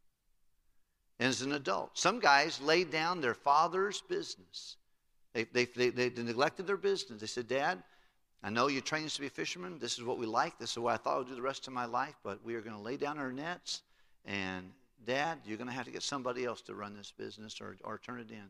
as 1.21 1.42
an 1.42 1.52
adult. 1.52 1.97
Some 1.97 2.18
guys 2.18 2.61
laid 2.61 2.90
down 2.90 3.21
their 3.21 3.35
father's 3.35 4.00
business. 4.00 4.76
They, 5.35 5.44
they, 5.44 5.66
they, 5.66 5.90
they 5.90 6.23
neglected 6.23 6.66
their 6.66 6.78
business. 6.78 7.21
They 7.21 7.26
said, 7.26 7.49
Dad, 7.49 7.83
I 8.42 8.50
know 8.50 8.68
you 8.68 8.80
trained 8.80 9.06
us 9.06 9.14
to 9.16 9.21
be 9.21 9.28
fishermen. 9.28 9.78
This 9.78 9.99
is 9.99 10.04
what 10.04 10.18
we 10.18 10.26
like. 10.26 10.59
This 10.59 10.73
is 10.73 10.78
what 10.78 10.94
I 10.94 10.97
thought 10.97 11.14
I 11.14 11.18
would 11.18 11.28
do 11.28 11.35
the 11.35 11.42
rest 11.42 11.66
of 11.66 11.73
my 11.73 11.85
life, 11.85 12.14
but 12.25 12.44
we 12.44 12.54
are 12.54 12.61
going 12.61 12.76
to 12.76 12.83
lay 12.83 12.97
down 12.97 13.18
our 13.18 13.33
nets. 13.33 13.83
And, 14.25 14.71
Dad, 15.04 15.38
you're 15.44 15.59
going 15.59 15.68
to 15.68 15.75
have 15.75 15.85
to 15.85 15.90
get 15.90 16.02
somebody 16.02 16.44
else 16.44 16.62
to 16.62 16.75
run 16.75 16.97
this 16.97 17.12
business 17.16 17.61
or, 17.61 17.76
or 17.85 17.99
turn 17.99 18.21
it 18.21 18.30
in. 18.30 18.49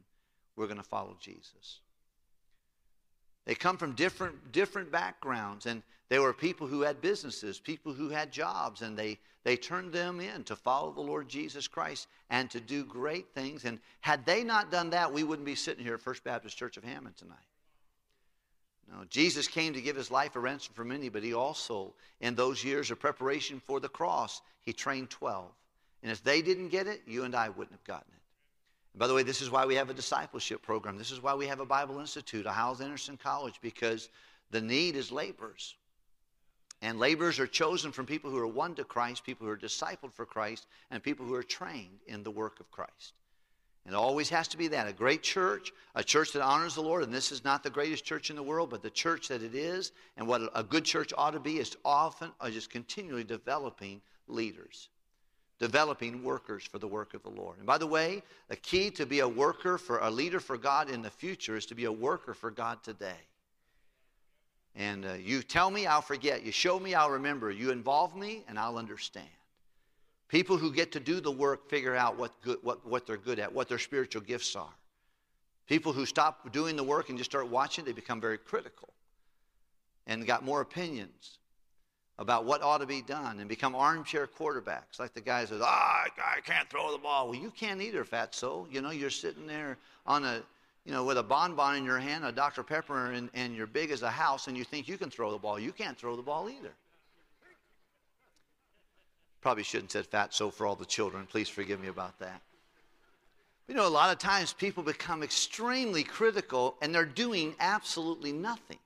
We're 0.57 0.67
going 0.67 0.79
to 0.79 0.85
follow 0.85 1.17
Jesus. 1.21 1.81
They 3.47 3.55
come 3.55 3.77
from 3.77 3.93
different, 3.93 4.53
different 4.53 4.91
backgrounds, 4.91 5.67
and 5.67 5.83
they 6.09 6.19
were 6.19 6.33
people 6.33 6.67
who 6.67 6.81
had 6.81 7.01
businesses, 7.01 7.59
people 7.59 7.93
who 7.93 8.09
had 8.09 8.33
jobs, 8.33 8.83
and 8.83 8.97
they, 8.97 9.19
they 9.43 9.57
turned 9.57 9.93
them 9.93 10.21
in 10.21 10.45
to 10.45 10.57
follow 10.57 10.93
the 10.93 11.01
Lord 11.01 11.29
Jesus 11.29 11.69
Christ 11.69 12.09
and 12.31 12.51
to 12.51 12.61
do 12.61 12.85
great 12.85 13.35
things. 13.35 13.65
And 13.65 13.81
had 14.01 14.25
they 14.25 14.45
not 14.45 14.71
done 14.71 14.91
that, 14.91 15.13
we 15.13 15.25
wouldn't 15.25 15.47
be 15.47 15.55
sitting 15.55 15.85
here 15.85 15.95
at 15.95 16.01
First 16.01 16.25
Baptist 16.25 16.57
Church 16.57 16.77
of 16.77 16.85
Hammond 16.85 17.17
tonight. 17.17 17.37
No, 18.91 19.05
Jesus 19.09 19.49
came 19.49 19.73
to 19.73 19.81
give 19.81 19.97
his 19.97 20.11
life 20.11 20.37
a 20.37 20.41
ransom 20.41 20.75
for 20.75 20.85
many, 20.85 21.09
but 21.09 21.23
he 21.23 21.33
also, 21.33 21.95
in 22.21 22.35
those 22.35 22.63
years 22.63 22.91
of 22.91 23.01
preparation 23.01 23.61
for 23.67 23.81
the 23.81 23.89
cross, 23.89 24.43
he 24.61 24.73
trained 24.73 25.11
12. 25.11 25.51
And 26.03 26.13
if 26.13 26.23
they 26.23 26.43
didn't 26.43 26.69
get 26.69 26.87
it, 26.87 27.03
you 27.07 27.25
and 27.25 27.35
I 27.35 27.49
wouldn't 27.49 27.73
have 27.73 27.85
gotten 27.85 28.13
it. 28.15 28.21
By 28.97 29.09
the 29.09 29.15
way, 29.15 29.25
this 29.25 29.43
is 29.43 29.51
why 29.51 29.67
we 29.67 29.75
have 29.75 29.91
a 29.91 29.95
discipleship 29.95 30.63
program. 30.63 30.97
This 30.97 31.11
is 31.11 31.21
why 31.21 31.35
we 31.35 31.47
have 31.49 31.59
a 31.59 31.67
Bible 31.67 31.99
Institute, 31.99 32.47
a 32.47 32.53
Hyles-Anderson 32.53 33.17
College, 33.17 33.59
because 33.61 34.09
the 34.51 34.61
need 34.61 34.95
is 34.95 35.11
laborers. 35.11 35.75
And 36.81 37.01
laborers 37.01 37.41
are 37.41 37.47
chosen 37.47 37.91
from 37.91 38.07
people 38.07 38.31
who 38.31 38.39
are 38.39 38.47
won 38.47 38.75
to 38.77 38.85
Christ, 38.85 39.25
people 39.25 39.47
who 39.47 39.53
are 39.53 39.57
discipled 39.57 40.13
for 40.13 40.25
Christ, 40.25 40.67
and 40.91 41.03
people 41.03 41.27
who 41.27 41.35
are 41.35 41.43
trained 41.43 41.99
in 42.07 42.23
the 42.23 42.31
work 42.31 42.61
of 42.61 42.71
Christ. 42.71 43.15
And 43.85 43.95
it 43.95 43.99
always 43.99 44.29
has 44.31 44.49
to 44.49 44.57
be 44.57 44.69
that 44.69 44.87
a 44.87 44.93
great 44.93 45.23
church, 45.23 45.73
a 45.95 46.05
church 46.05 46.33
that 46.33 46.43
honors 46.43 46.75
the 46.75 46.83
Lord. 46.83 47.03
And 47.03 47.13
this 47.13 47.33
is 47.33 47.45
not 47.45 47.63
the 47.63 47.71
greatest 47.71 48.05
church 48.05 48.31
in 48.31 48.37
the 48.37 48.43
world, 48.43 48.71
but 48.71 48.83
the 48.83 48.91
church 48.91 49.29
that 49.29 49.43
it 49.43 49.55
is, 49.55 49.93
and 50.17 50.29
what 50.29 50.43
a 50.55 50.63
good 50.63 50.85
church 50.85 51.13
ought 51.19 51.33
to 51.33 51.41
be, 51.41 51.59
is 51.59 51.77
often 51.85 52.31
or 52.41 52.51
just 52.51 52.71
continually 52.71 53.25
developing 53.25 54.01
leaders. 54.29 54.89
Developing 55.59 56.23
workers 56.23 56.65
for 56.65 56.79
the 56.79 56.89
work 56.89 57.15
of 57.15 57.23
the 57.23 57.31
Lord. 57.31 57.59
And 57.59 57.67
by 57.67 57.79
the 57.79 57.87
way, 57.87 58.23
the 58.49 58.57
key 58.57 58.91
to 58.93 59.07
be 59.07 59.21
a 59.21 59.29
worker 59.29 59.79
for 59.79 59.99
a 59.99 60.11
leader 60.11 60.41
for 60.41 60.57
God 60.57 60.91
in 60.91 61.03
the 61.03 61.11
future 61.11 61.57
is 61.57 61.67
to 61.67 61.75
be 61.75 61.85
a 61.85 61.93
worker 61.93 62.35
for 62.35 62.51
God 62.51 62.83
today. 62.83 63.21
And 64.77 65.07
uh, 65.07 65.13
you 65.13 65.43
tell 65.43 65.71
me, 65.71 65.87
I'll 65.87 66.03
forget. 66.03 66.43
You 66.45 66.51
show 66.51 66.81
me, 66.81 66.95
I'll 66.95 67.11
remember. 67.11 67.51
You 67.51 67.71
involve 67.71 68.17
me, 68.17 68.43
and 68.49 68.59
I'll 68.59 68.77
understand. 68.77 69.29
People 70.29 70.57
who 70.57 70.73
get 70.73 70.91
to 70.93 71.01
do 71.01 71.21
the 71.21 71.31
work 71.31 71.71
figure 71.71 71.95
out 71.95 72.19
what, 72.19 72.33
good, 72.43 72.59
what, 72.63 72.85
what 72.85 73.07
they're 73.07 73.17
good 73.17 73.39
at, 73.39 73.53
what 73.53 73.69
their 73.69 73.79
spiritual 73.79 74.23
gifts 74.23 74.57
are. 74.57 74.75
People 75.69 75.93
who 75.93 76.05
stop 76.05 76.53
doing 76.53 76.75
the 76.75 76.83
work 76.83 77.09
and 77.09 77.17
just 77.17 77.31
start 77.31 77.49
watching, 77.49 77.85
they 77.85 77.93
become 77.93 78.21
very 78.21 78.37
critical 78.37 78.89
and 80.07 80.27
got 80.27 80.45
more 80.45 80.61
opinions 80.61 81.39
about 82.19 82.45
what 82.45 82.63
ought 82.63 82.79
to 82.79 82.87
be 82.87 83.03
done 83.03 83.41
and 83.41 83.49
become 83.49 83.75
armchair 83.75 84.27
quarterbacks, 84.27 84.99
like 84.99 85.15
the 85.15 85.21
guy 85.21 85.45
says, 85.45 85.61
ah, 85.63 86.05
I 86.19 86.41
can't 86.41 86.69
throw 86.71 86.93
the 86.93 86.99
ball. 86.99 87.29
Well, 87.29 87.39
you 87.39 87.51
can't 87.51 87.83
either, 87.83 88.05
fatso. 88.05 88.73
You 88.73 88.83
know, 88.83 88.91
you're 88.91 89.11
sitting 89.11 89.47
there 89.47 89.77
on 90.07 90.25
a, 90.25 90.43
you 90.85 90.93
know, 90.93 91.05
with 91.05 91.19
a 91.19 91.23
bonbon 91.23 91.77
in 91.77 91.85
your 91.85 91.99
hand, 91.99 92.25
a 92.25 92.31
Dr. 92.31 92.63
Pepper, 92.63 93.13
and, 93.13 93.31
and 93.35 93.57
you're 93.57 93.67
big 93.67 93.91
as 93.91 94.03
a 94.03 94.11
house, 94.11 94.47
and 94.47 94.57
you 94.57 94.65
think 94.65 94.87
you 94.87 94.97
can 94.97 95.11
throw 95.11 95.33
the 95.33 95.39
ball. 95.39 95.59
You 95.59 95.73
can't 95.73 95.99
throw 95.99 96.15
the 96.15 96.23
ball 96.23 96.49
either. 96.49 96.73
Probably 99.41 99.65
shouldn't 99.65 99.93
said 99.93 100.11
fatso 100.11 100.53
for 100.53 100.67
all 100.67 100.77
the 100.77 100.87
children. 100.87 101.27
Please 101.27 101.49
forgive 101.49 101.81
me 101.81 101.89
about 101.89 102.19
that. 102.21 102.41
You 103.69 103.75
know, 103.75 103.87
a 103.87 103.89
lot 103.89 104.13
of 104.13 104.19
times 104.19 104.53
people 104.53 104.83
become 104.83 105.23
extremely 105.23 106.05
critical 106.05 106.77
and 106.83 106.95
they're 106.95 107.05
doing 107.05 107.55
absolutely 107.61 108.33
nothing. 108.33 108.79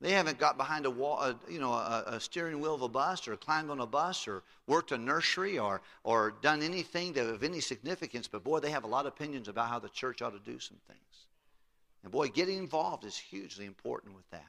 They 0.00 0.12
haven't 0.12 0.38
got 0.38 0.56
behind 0.56 0.86
a 0.86 0.90
wall, 0.90 1.20
a, 1.20 1.36
you 1.50 1.60
know, 1.60 1.72
a, 1.72 2.04
a, 2.06 2.20
steering 2.20 2.58
wheel 2.60 2.74
of 2.74 2.80
a 2.80 2.88
bus 2.88 3.28
or 3.28 3.36
climbed 3.36 3.70
on 3.70 3.80
a 3.80 3.86
bus 3.86 4.26
or 4.26 4.42
worked 4.66 4.92
a 4.92 4.98
nursery 4.98 5.58
or, 5.58 5.82
or 6.04 6.32
done 6.40 6.62
anything 6.62 7.12
that 7.14 7.26
of 7.26 7.42
any 7.42 7.60
significance, 7.60 8.26
but 8.26 8.42
boy, 8.42 8.60
they 8.60 8.70
have 8.70 8.84
a 8.84 8.86
lot 8.86 9.04
of 9.04 9.12
opinions 9.12 9.46
about 9.46 9.68
how 9.68 9.78
the 9.78 9.90
church 9.90 10.22
ought 10.22 10.30
to 10.30 10.50
do 10.50 10.58
some 10.58 10.78
things. 10.86 11.26
And 12.02 12.10
boy, 12.10 12.28
getting 12.28 12.56
involved 12.56 13.04
is 13.04 13.18
hugely 13.18 13.66
important 13.66 14.14
with 14.14 14.28
that. 14.30 14.48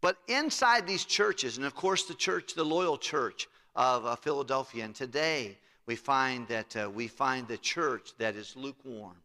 But 0.00 0.16
inside 0.26 0.88
these 0.88 1.04
churches, 1.04 1.56
and 1.56 1.64
of 1.64 1.76
course 1.76 2.04
the 2.06 2.14
church, 2.14 2.54
the 2.54 2.64
loyal 2.64 2.98
church 2.98 3.46
of 3.76 4.04
uh, 4.04 4.16
Philadelphia, 4.16 4.84
and 4.84 4.94
today 4.94 5.56
we 5.86 5.94
find 5.94 6.48
that 6.48 6.76
uh, 6.76 6.90
we 6.90 7.06
find 7.06 7.46
the 7.46 7.58
church 7.58 8.10
that 8.18 8.34
is 8.34 8.56
lukewarm, 8.56 9.18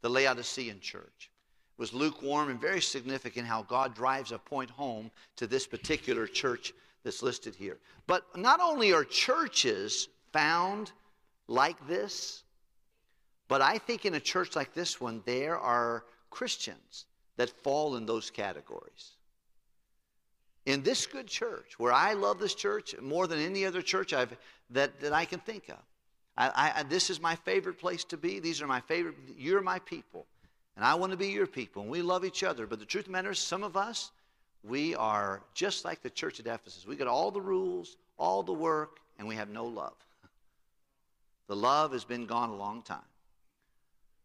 the 0.00 0.08
Laodicean 0.08 0.78
church 0.78 1.29
was 1.80 1.94
lukewarm 1.94 2.50
and 2.50 2.60
very 2.60 2.82
significant 2.82 3.46
how 3.46 3.62
God 3.62 3.94
drives 3.94 4.32
a 4.32 4.38
point 4.38 4.68
home 4.68 5.10
to 5.36 5.46
this 5.46 5.66
particular 5.66 6.26
church 6.26 6.74
that's 7.02 7.22
listed 7.22 7.54
here. 7.54 7.78
But 8.06 8.36
not 8.36 8.60
only 8.60 8.92
are 8.92 9.02
churches 9.02 10.08
found 10.30 10.92
like 11.48 11.88
this, 11.88 12.44
but 13.48 13.62
I 13.62 13.78
think 13.78 14.04
in 14.04 14.14
a 14.14 14.20
church 14.20 14.54
like 14.54 14.74
this 14.74 15.00
one, 15.00 15.22
there 15.24 15.58
are 15.58 16.04
Christians 16.28 17.06
that 17.38 17.48
fall 17.48 17.96
in 17.96 18.04
those 18.04 18.30
categories. 18.30 19.12
In 20.66 20.82
this 20.82 21.06
good 21.06 21.28
church, 21.28 21.78
where 21.78 21.94
I 21.94 22.12
love 22.12 22.38
this 22.38 22.54
church 22.54 22.94
more 23.00 23.26
than 23.26 23.38
any 23.38 23.64
other 23.64 23.80
church 23.80 24.12
I've, 24.12 24.36
that, 24.68 25.00
that 25.00 25.14
I 25.14 25.24
can 25.24 25.40
think 25.40 25.70
of, 25.70 25.78
I, 26.36 26.72
I, 26.76 26.82
this 26.82 27.08
is 27.08 27.22
my 27.22 27.36
favorite 27.36 27.78
place 27.78 28.04
to 28.04 28.18
be. 28.18 28.38
These 28.38 28.60
are 28.60 28.66
my 28.66 28.80
favorite, 28.80 29.14
you're 29.34 29.62
my 29.62 29.78
people. 29.78 30.26
And 30.80 30.86
I 30.86 30.94
want 30.94 31.12
to 31.12 31.18
be 31.18 31.28
your 31.28 31.46
people, 31.46 31.82
and 31.82 31.90
we 31.90 32.00
love 32.00 32.24
each 32.24 32.42
other. 32.42 32.66
But 32.66 32.78
the 32.78 32.86
truth 32.86 33.02
of 33.02 33.08
the 33.08 33.12
matter 33.12 33.32
is, 33.32 33.38
some 33.38 33.62
of 33.62 33.76
us, 33.76 34.12
we 34.64 34.94
are 34.94 35.42
just 35.52 35.84
like 35.84 36.00
the 36.00 36.08
church 36.08 36.40
at 36.40 36.46
Ephesus. 36.46 36.86
We 36.86 36.96
got 36.96 37.06
all 37.06 37.30
the 37.30 37.40
rules, 37.42 37.98
all 38.16 38.42
the 38.42 38.54
work, 38.54 38.98
and 39.18 39.28
we 39.28 39.34
have 39.34 39.50
no 39.50 39.66
love. 39.66 39.92
The 41.48 41.56
love 41.56 41.92
has 41.92 42.04
been 42.04 42.24
gone 42.24 42.48
a 42.48 42.56
long 42.56 42.80
time. 42.80 43.10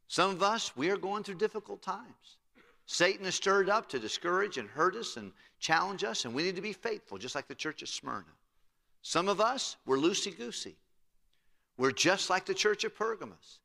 Some 0.08 0.30
of 0.32 0.42
us, 0.42 0.72
we 0.78 0.90
are 0.92 0.96
going 0.96 1.24
through 1.24 1.36
difficult 1.36 1.82
times. 1.82 2.38
Satan 2.86 3.26
is 3.26 3.36
stirred 3.36 3.70
up 3.70 3.90
to 3.90 4.00
discourage 4.00 4.58
and 4.58 4.70
hurt 4.70 4.96
us 4.96 5.18
and 5.18 5.34
challenge 5.60 6.06
us, 6.06 6.24
and 6.24 6.34
we 6.34 6.44
need 6.44 6.56
to 6.56 6.62
be 6.62 6.72
faithful, 6.72 7.18
just 7.18 7.36
like 7.36 7.50
the 7.50 7.56
church 7.56 7.84
at 7.84 7.90
Smyrna. 7.90 8.24
Some 9.02 9.28
of 9.28 9.42
us, 9.42 9.76
we're 9.86 9.98
loosey 9.98 10.38
goosey. 10.38 10.78
We're 11.78 11.92
just 11.92 12.30
like 12.30 12.46
the 12.46 12.54
church 12.54 12.86
at 12.86 12.96
Pergamos. 12.96 13.60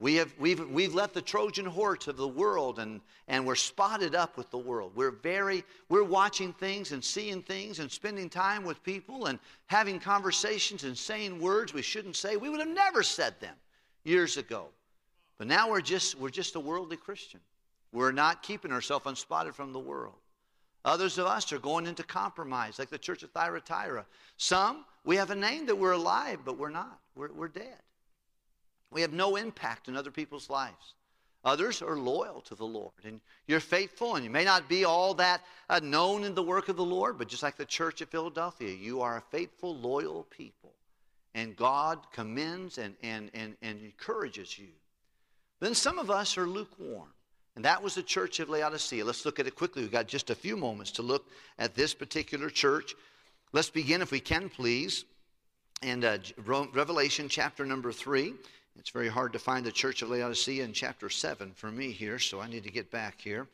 We 0.00 0.14
have, 0.14 0.32
we've, 0.38 0.64
we've 0.70 0.94
left 0.94 1.14
the 1.14 1.22
Trojan 1.22 1.66
horse 1.66 2.06
of 2.06 2.16
the 2.16 2.28
world 2.28 2.78
and, 2.78 3.00
and 3.26 3.44
we're 3.44 3.56
spotted 3.56 4.14
up 4.14 4.36
with 4.36 4.48
the 4.50 4.58
world. 4.58 4.92
We're 4.94 5.10
very, 5.10 5.64
we're 5.88 6.04
watching 6.04 6.52
things 6.52 6.92
and 6.92 7.02
seeing 7.02 7.42
things 7.42 7.80
and 7.80 7.90
spending 7.90 8.30
time 8.30 8.64
with 8.64 8.80
people 8.84 9.26
and 9.26 9.40
having 9.66 9.98
conversations 9.98 10.84
and 10.84 10.96
saying 10.96 11.40
words 11.40 11.74
we 11.74 11.82
shouldn't 11.82 12.14
say. 12.14 12.36
We 12.36 12.48
would 12.48 12.60
have 12.60 12.68
never 12.68 13.02
said 13.02 13.34
them 13.40 13.56
years 14.04 14.36
ago. 14.36 14.66
But 15.36 15.48
now 15.48 15.68
we're 15.68 15.80
just, 15.80 16.16
we're 16.16 16.30
just 16.30 16.54
a 16.54 16.60
worldly 16.60 16.96
Christian. 16.96 17.40
We're 17.92 18.12
not 18.12 18.42
keeping 18.42 18.72
ourselves 18.72 19.06
unspotted 19.06 19.54
from 19.54 19.72
the 19.72 19.80
world. 19.80 20.14
Others 20.84 21.18
of 21.18 21.26
us 21.26 21.52
are 21.52 21.58
going 21.58 21.86
into 21.86 22.04
compromise, 22.04 22.78
like 22.78 22.90
the 22.90 22.98
church 22.98 23.24
of 23.24 23.30
Thyatira. 23.32 24.06
Some, 24.36 24.84
we 25.04 25.16
have 25.16 25.30
a 25.30 25.34
name 25.34 25.66
that 25.66 25.76
we're 25.76 25.92
alive, 25.92 26.40
but 26.44 26.56
we're 26.56 26.70
not. 26.70 27.00
We're, 27.16 27.32
we're 27.32 27.48
dead. 27.48 27.78
We 28.90 29.02
have 29.02 29.12
no 29.12 29.36
impact 29.36 29.88
in 29.88 29.96
other 29.96 30.10
people's 30.10 30.48
lives. 30.48 30.94
Others 31.44 31.82
are 31.82 31.96
loyal 31.96 32.40
to 32.42 32.54
the 32.54 32.66
Lord. 32.66 32.92
And 33.04 33.20
you're 33.46 33.60
faithful, 33.60 34.16
and 34.16 34.24
you 34.24 34.30
may 34.30 34.44
not 34.44 34.68
be 34.68 34.84
all 34.84 35.14
that 35.14 35.42
uh, 35.70 35.80
known 35.82 36.24
in 36.24 36.34
the 36.34 36.42
work 36.42 36.68
of 36.68 36.76
the 36.76 36.84
Lord, 36.84 37.16
but 37.16 37.28
just 37.28 37.42
like 37.42 37.56
the 37.56 37.64
church 37.64 38.02
at 38.02 38.10
Philadelphia, 38.10 38.74
you 38.74 39.00
are 39.02 39.18
a 39.18 39.22
faithful, 39.30 39.76
loyal 39.76 40.24
people. 40.30 40.72
And 41.34 41.54
God 41.54 42.00
commends 42.12 42.78
and, 42.78 42.96
and, 43.02 43.30
and, 43.34 43.56
and 43.62 43.80
encourages 43.80 44.58
you. 44.58 44.68
Then 45.60 45.74
some 45.74 45.98
of 45.98 46.10
us 46.10 46.36
are 46.36 46.46
lukewarm. 46.46 47.08
And 47.54 47.64
that 47.64 47.82
was 47.82 47.94
the 47.94 48.02
church 48.02 48.40
of 48.40 48.48
Laodicea. 48.48 49.04
Let's 49.04 49.24
look 49.24 49.40
at 49.40 49.46
it 49.46 49.56
quickly. 49.56 49.82
We've 49.82 49.90
got 49.90 50.06
just 50.06 50.30
a 50.30 50.34
few 50.34 50.56
moments 50.56 50.92
to 50.92 51.02
look 51.02 51.26
at 51.58 51.74
this 51.74 51.92
particular 51.92 52.50
church. 52.50 52.94
Let's 53.52 53.70
begin, 53.70 54.02
if 54.02 54.10
we 54.10 54.20
can, 54.20 54.48
please, 54.48 55.04
in 55.82 56.04
uh, 56.04 56.18
Revelation 56.44 57.28
chapter 57.28 57.64
number 57.64 57.90
3. 57.92 58.34
It's 58.78 58.90
very 58.90 59.08
hard 59.08 59.32
to 59.32 59.38
find 59.38 59.66
the 59.66 59.72
church 59.72 60.02
of 60.02 60.10
Laodicea 60.10 60.64
in 60.64 60.72
chapter 60.72 61.10
7 61.10 61.52
for 61.54 61.70
me 61.70 61.90
here, 61.90 62.18
so 62.18 62.40
I 62.40 62.48
need 62.48 62.62
to 62.62 62.70
get 62.70 62.90
back 62.90 63.20
here. 63.20 63.48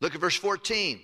Look 0.00 0.14
at 0.14 0.20
verse 0.20 0.36
14. 0.36 1.00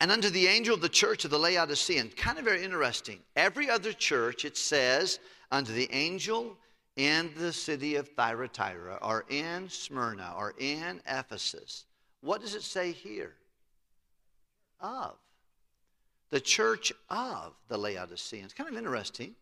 And 0.00 0.10
unto 0.10 0.30
the 0.30 0.46
angel 0.46 0.74
of 0.74 0.80
the 0.80 0.88
church 0.88 1.24
of 1.26 1.30
the 1.30 1.38
Laodicean, 1.38 2.10
kind 2.16 2.38
of 2.38 2.44
very 2.44 2.64
interesting. 2.64 3.20
Every 3.36 3.68
other 3.68 3.92
church, 3.92 4.46
it 4.46 4.56
says, 4.56 5.20
unto 5.52 5.74
the 5.74 5.88
angel 5.92 6.56
in 6.96 7.30
the 7.36 7.52
city 7.52 7.96
of 7.96 8.08
Thyatira, 8.08 8.98
or 9.02 9.26
in 9.28 9.68
Smyrna, 9.68 10.34
or 10.36 10.54
in 10.58 11.02
Ephesus. 11.06 11.84
What 12.22 12.40
does 12.40 12.54
it 12.54 12.62
say 12.62 12.92
here? 12.92 13.34
Of. 14.80 15.16
The 16.30 16.40
church 16.40 16.92
of 17.10 17.52
the 17.68 17.76
Laodiceans. 17.76 18.54
Kind 18.54 18.70
of 18.70 18.76
interesting. 18.76 19.34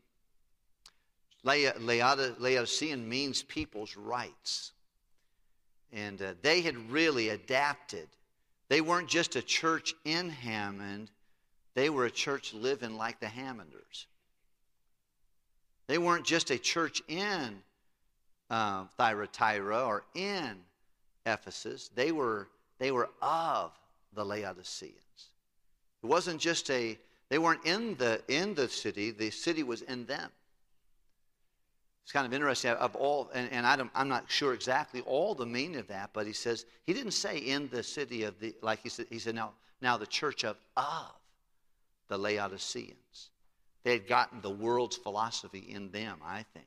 Laodicean 1.49 3.09
means 3.09 3.43
people's 3.43 3.97
rights. 3.97 4.73
And 5.93 6.21
uh, 6.21 6.35
they 6.43 6.61
had 6.61 6.91
really 6.91 7.31
adapted. 7.31 8.09
They 8.69 8.81
weren't 8.81 9.09
just 9.09 9.37
a 9.37 9.43
church 9.43 9.95
in 10.05 10.31
Hammond, 10.31 11.11
they 11.75 11.91
were 11.91 12.07
a 12.07 12.11
church 12.11 12.55
living 12.55 12.97
like 12.97 13.21
the 13.21 13.27
Hammonders. 13.27 14.07
They 15.87 15.99
weren't 15.99 16.27
just 16.27 16.51
a 16.51 16.59
church 16.59 17.01
in 17.09 17.63
uh, 18.51 18.85
Thyatira 18.97 19.85
or 19.85 20.05
in 20.15 20.57
Ephesus, 21.27 21.91
they 21.95 22.13
were, 22.13 22.49
they 22.79 22.91
were 22.91 23.11
of 23.21 23.73
the 24.15 24.25
Laodiceans. 24.25 24.95
It 26.03 26.07
wasn't 26.07 26.41
just 26.41 26.71
a, 26.71 26.99
they 27.29 27.39
weren't 27.39 27.65
in 27.65 27.97
the, 27.97 28.23
in 28.29 28.55
the 28.55 28.69
city, 28.69 29.11
the 29.11 29.31
city 29.31 29.63
was 29.63 29.83
in 29.83 30.07
them. 30.07 30.31
It's 32.09 32.13
kind 32.15 32.25
of 32.25 32.33
interesting. 32.33 32.71
Of 32.71 32.97
all, 32.97 33.31
and, 33.35 33.53
and 33.53 33.67
I 33.67 33.79
am 33.95 34.09
not 34.09 34.31
sure 34.31 34.55
exactly 34.55 35.03
all 35.03 35.35
the 35.35 35.45
meaning 35.45 35.77
of 35.77 35.89
that, 35.89 36.09
but 36.15 36.27
he 36.27 36.33
says 36.33 36.65
he 36.87 36.95
didn't 36.95 37.13
say 37.13 37.37
in 37.37 37.69
the 37.69 37.83
city 37.83 38.23
of 38.23 38.41
the 38.41 38.55
like 38.63 38.81
he 38.83 38.89
said. 38.89 39.09
He 39.11 39.19
said 39.19 39.35
now 39.35 39.53
now 39.83 39.99
the 39.99 40.07
church 40.07 40.43
of 40.43 40.57
of 40.75 41.13
the 42.09 42.17
Laodiceans. 42.17 43.29
They 43.85 43.93
had 43.93 44.09
gotten 44.09 44.41
the 44.41 44.49
world's 44.49 44.97
philosophy 44.97 45.67
in 45.69 45.91
them, 45.91 46.21
I 46.25 46.47
think. 46.55 46.65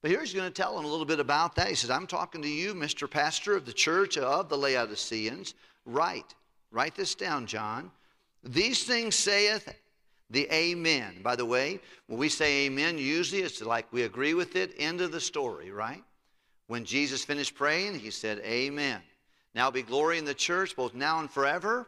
But 0.00 0.12
here's 0.12 0.32
going 0.32 0.46
to 0.46 0.54
tell 0.54 0.78
him 0.78 0.84
a 0.84 0.88
little 0.88 1.06
bit 1.06 1.18
about 1.18 1.56
that. 1.56 1.66
He 1.66 1.74
says, 1.74 1.90
I'm 1.90 2.06
talking 2.06 2.40
to 2.42 2.48
you, 2.48 2.72
Mr. 2.72 3.10
Pastor 3.10 3.56
of 3.56 3.66
the 3.66 3.72
church 3.72 4.16
of 4.16 4.48
the 4.48 4.56
Laodiceans. 4.56 5.54
Write. 5.86 6.36
Write 6.70 6.94
this 6.94 7.16
down, 7.16 7.46
John. 7.46 7.90
These 8.44 8.84
things 8.84 9.16
saith 9.16 9.74
the 10.30 10.52
amen. 10.52 11.20
By 11.22 11.36
the 11.36 11.44
way, 11.44 11.80
when 12.06 12.18
we 12.18 12.28
say 12.28 12.66
amen, 12.66 12.98
usually 12.98 13.42
it's 13.42 13.62
like 13.62 13.92
we 13.92 14.02
agree 14.02 14.34
with 14.34 14.56
it, 14.56 14.74
end 14.78 15.00
of 15.00 15.12
the 15.12 15.20
story, 15.20 15.70
right? 15.70 16.02
When 16.66 16.84
Jesus 16.84 17.24
finished 17.24 17.54
praying, 17.54 17.98
he 17.98 18.10
said, 18.10 18.40
Amen. 18.40 19.00
Now 19.54 19.70
be 19.70 19.82
glory 19.82 20.18
in 20.18 20.24
the 20.24 20.34
church, 20.34 20.76
both 20.76 20.94
now 20.94 21.20
and 21.20 21.30
forever. 21.30 21.86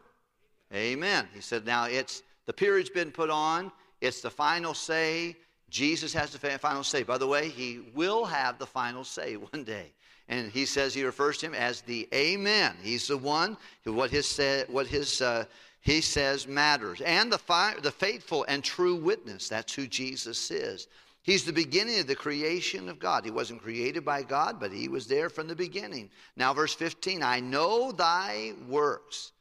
Amen. 0.72 1.28
He 1.34 1.40
said, 1.40 1.66
Now 1.66 1.84
it's 1.84 2.22
the 2.46 2.52
period's 2.52 2.90
been 2.90 3.10
put 3.10 3.30
on, 3.30 3.72
it's 4.00 4.20
the 4.20 4.30
final 4.30 4.74
say. 4.74 5.36
Jesus 5.70 6.14
has 6.14 6.30
the 6.30 6.38
final 6.38 6.82
say. 6.82 7.02
By 7.02 7.18
the 7.18 7.26
way, 7.26 7.50
he 7.50 7.80
will 7.94 8.24
have 8.24 8.58
the 8.58 8.66
final 8.66 9.04
say 9.04 9.36
one 9.52 9.64
day. 9.64 9.92
And 10.30 10.50
he 10.50 10.64
says 10.66 10.94
he 10.94 11.04
refers 11.04 11.38
to 11.38 11.46
him 11.46 11.54
as 11.54 11.80
the 11.82 12.08
Amen. 12.14 12.74
He's 12.82 13.08
the 13.08 13.16
one 13.16 13.56
who 13.84 13.92
what 13.92 14.10
his 14.10 14.40
what 14.68 14.86
his 14.86 15.20
uh, 15.20 15.44
he 15.88 16.02
says 16.02 16.46
matters, 16.46 17.00
and 17.00 17.32
the 17.32 17.38
fi- 17.38 17.80
the 17.80 17.90
faithful 17.90 18.44
and 18.46 18.62
true 18.62 18.94
witness. 18.94 19.48
That's 19.48 19.72
who 19.72 19.86
Jesus 19.86 20.50
is. 20.50 20.86
He's 21.22 21.46
the 21.46 21.52
beginning 21.52 21.98
of 21.98 22.06
the 22.06 22.14
creation 22.14 22.90
of 22.90 22.98
God. 22.98 23.24
He 23.24 23.30
wasn't 23.30 23.62
created 23.62 24.04
by 24.04 24.22
God, 24.22 24.60
but 24.60 24.70
he 24.70 24.88
was 24.88 25.06
there 25.06 25.30
from 25.30 25.48
the 25.48 25.56
beginning. 25.56 26.10
Now, 26.36 26.52
verse 26.52 26.74
15 26.74 27.22
I 27.22 27.40
know 27.40 27.90
thy 27.90 28.52
works, 28.68 29.32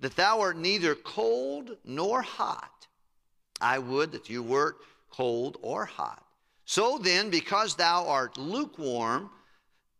that 0.00 0.16
thou 0.16 0.40
art 0.40 0.56
neither 0.56 0.96
cold 0.96 1.76
nor 1.84 2.20
hot. 2.20 2.88
I 3.60 3.78
would 3.78 4.10
that 4.10 4.28
you 4.28 4.42
wert 4.42 4.78
cold 5.08 5.56
or 5.62 5.84
hot. 5.84 6.26
So 6.64 6.98
then, 6.98 7.30
because 7.30 7.76
thou 7.76 8.08
art 8.08 8.36
lukewarm, 8.36 9.30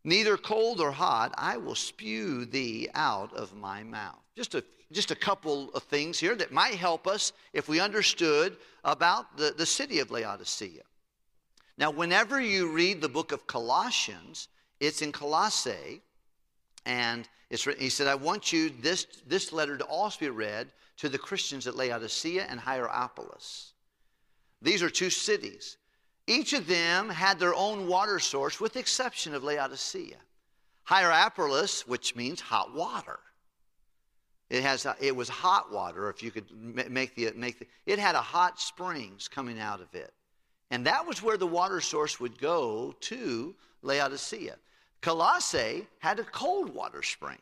neither 0.03 0.35
cold 0.35 0.81
or 0.81 0.91
hot, 0.91 1.33
I 1.37 1.55
will 1.55 1.75
spew 1.75 2.43
thee 2.43 2.89
out 2.93 3.33
of 3.33 3.55
my 3.55 3.83
mouth. 3.83 4.19
Just 4.35 4.55
a, 4.55 4.63
just 4.93 5.11
a 5.11 5.15
couple 5.15 5.69
of 5.73 5.83
things 5.83 6.19
here 6.19 6.35
that 6.35 6.51
might 6.51 6.75
help 6.75 7.07
us 7.07 7.33
if 7.51 7.67
we 7.67 7.79
understood 7.79 8.57
about 8.83 9.37
the, 9.37 9.53
the 9.57 9.65
city 9.65 9.99
of 9.99 10.11
Laodicea. 10.11 10.83
Now, 11.77 11.91
whenever 11.91 12.39
you 12.39 12.71
read 12.71 13.01
the 13.01 13.09
book 13.09 13.31
of 13.31 13.47
Colossians, 13.47 14.47
it's 14.79 15.01
in 15.01 15.11
Colossae, 15.11 16.01
and 16.85 17.27
it's 17.49 17.65
written, 17.65 17.83
he 17.83 17.89
said, 17.89 18.07
I 18.07 18.15
want 18.15 18.53
you, 18.53 18.71
this, 18.81 19.07
this 19.25 19.51
letter 19.51 19.77
to 19.77 19.83
also 19.85 20.19
be 20.19 20.29
read 20.29 20.71
to 20.97 21.09
the 21.09 21.17
Christians 21.17 21.67
at 21.67 21.75
Laodicea 21.75 22.45
and 22.49 22.59
Hierapolis. 22.59 23.73
These 24.61 24.83
are 24.83 24.89
two 24.89 25.09
cities. 25.09 25.77
Each 26.27 26.53
of 26.53 26.67
them 26.67 27.09
had 27.09 27.39
their 27.39 27.55
own 27.55 27.87
water 27.87 28.19
source, 28.19 28.59
with 28.59 28.73
the 28.73 28.79
exception 28.79 29.33
of 29.33 29.43
Laodicea. 29.43 30.17
Hierapolis, 30.85 31.87
which 31.87 32.15
means 32.15 32.39
hot 32.39 32.73
water. 32.73 33.19
It, 34.53 34.61
has, 34.61 34.85
it 35.01 35.15
was 35.15 35.29
hot 35.29 35.71
water, 35.71 36.11
if 36.11 36.21
you 36.21 36.29
could 36.29 36.45
make 36.53 37.15
the, 37.15 37.31
make 37.35 37.57
the, 37.57 37.65
it 37.87 37.97
had 37.97 38.13
a 38.13 38.21
hot 38.21 38.61
springs 38.61 39.27
coming 39.27 39.59
out 39.59 39.81
of 39.81 39.95
it. 39.95 40.13
And 40.69 40.85
that 40.85 41.07
was 41.07 41.23
where 41.23 41.37
the 41.37 41.47
water 41.47 41.81
source 41.81 42.19
would 42.19 42.39
go 42.39 42.93
to 42.99 43.55
Laodicea. 43.81 44.57
Colossae 45.01 45.87
had 45.97 46.19
a 46.19 46.23
cold 46.23 46.69
water 46.69 47.01
spring. 47.01 47.39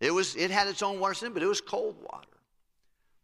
It, 0.00 0.10
was, 0.10 0.34
it 0.34 0.50
had 0.50 0.66
its 0.66 0.82
own 0.82 0.98
water 0.98 1.14
spring, 1.14 1.32
but 1.32 1.44
it 1.44 1.46
was 1.46 1.60
cold 1.60 1.94
water. 2.02 2.26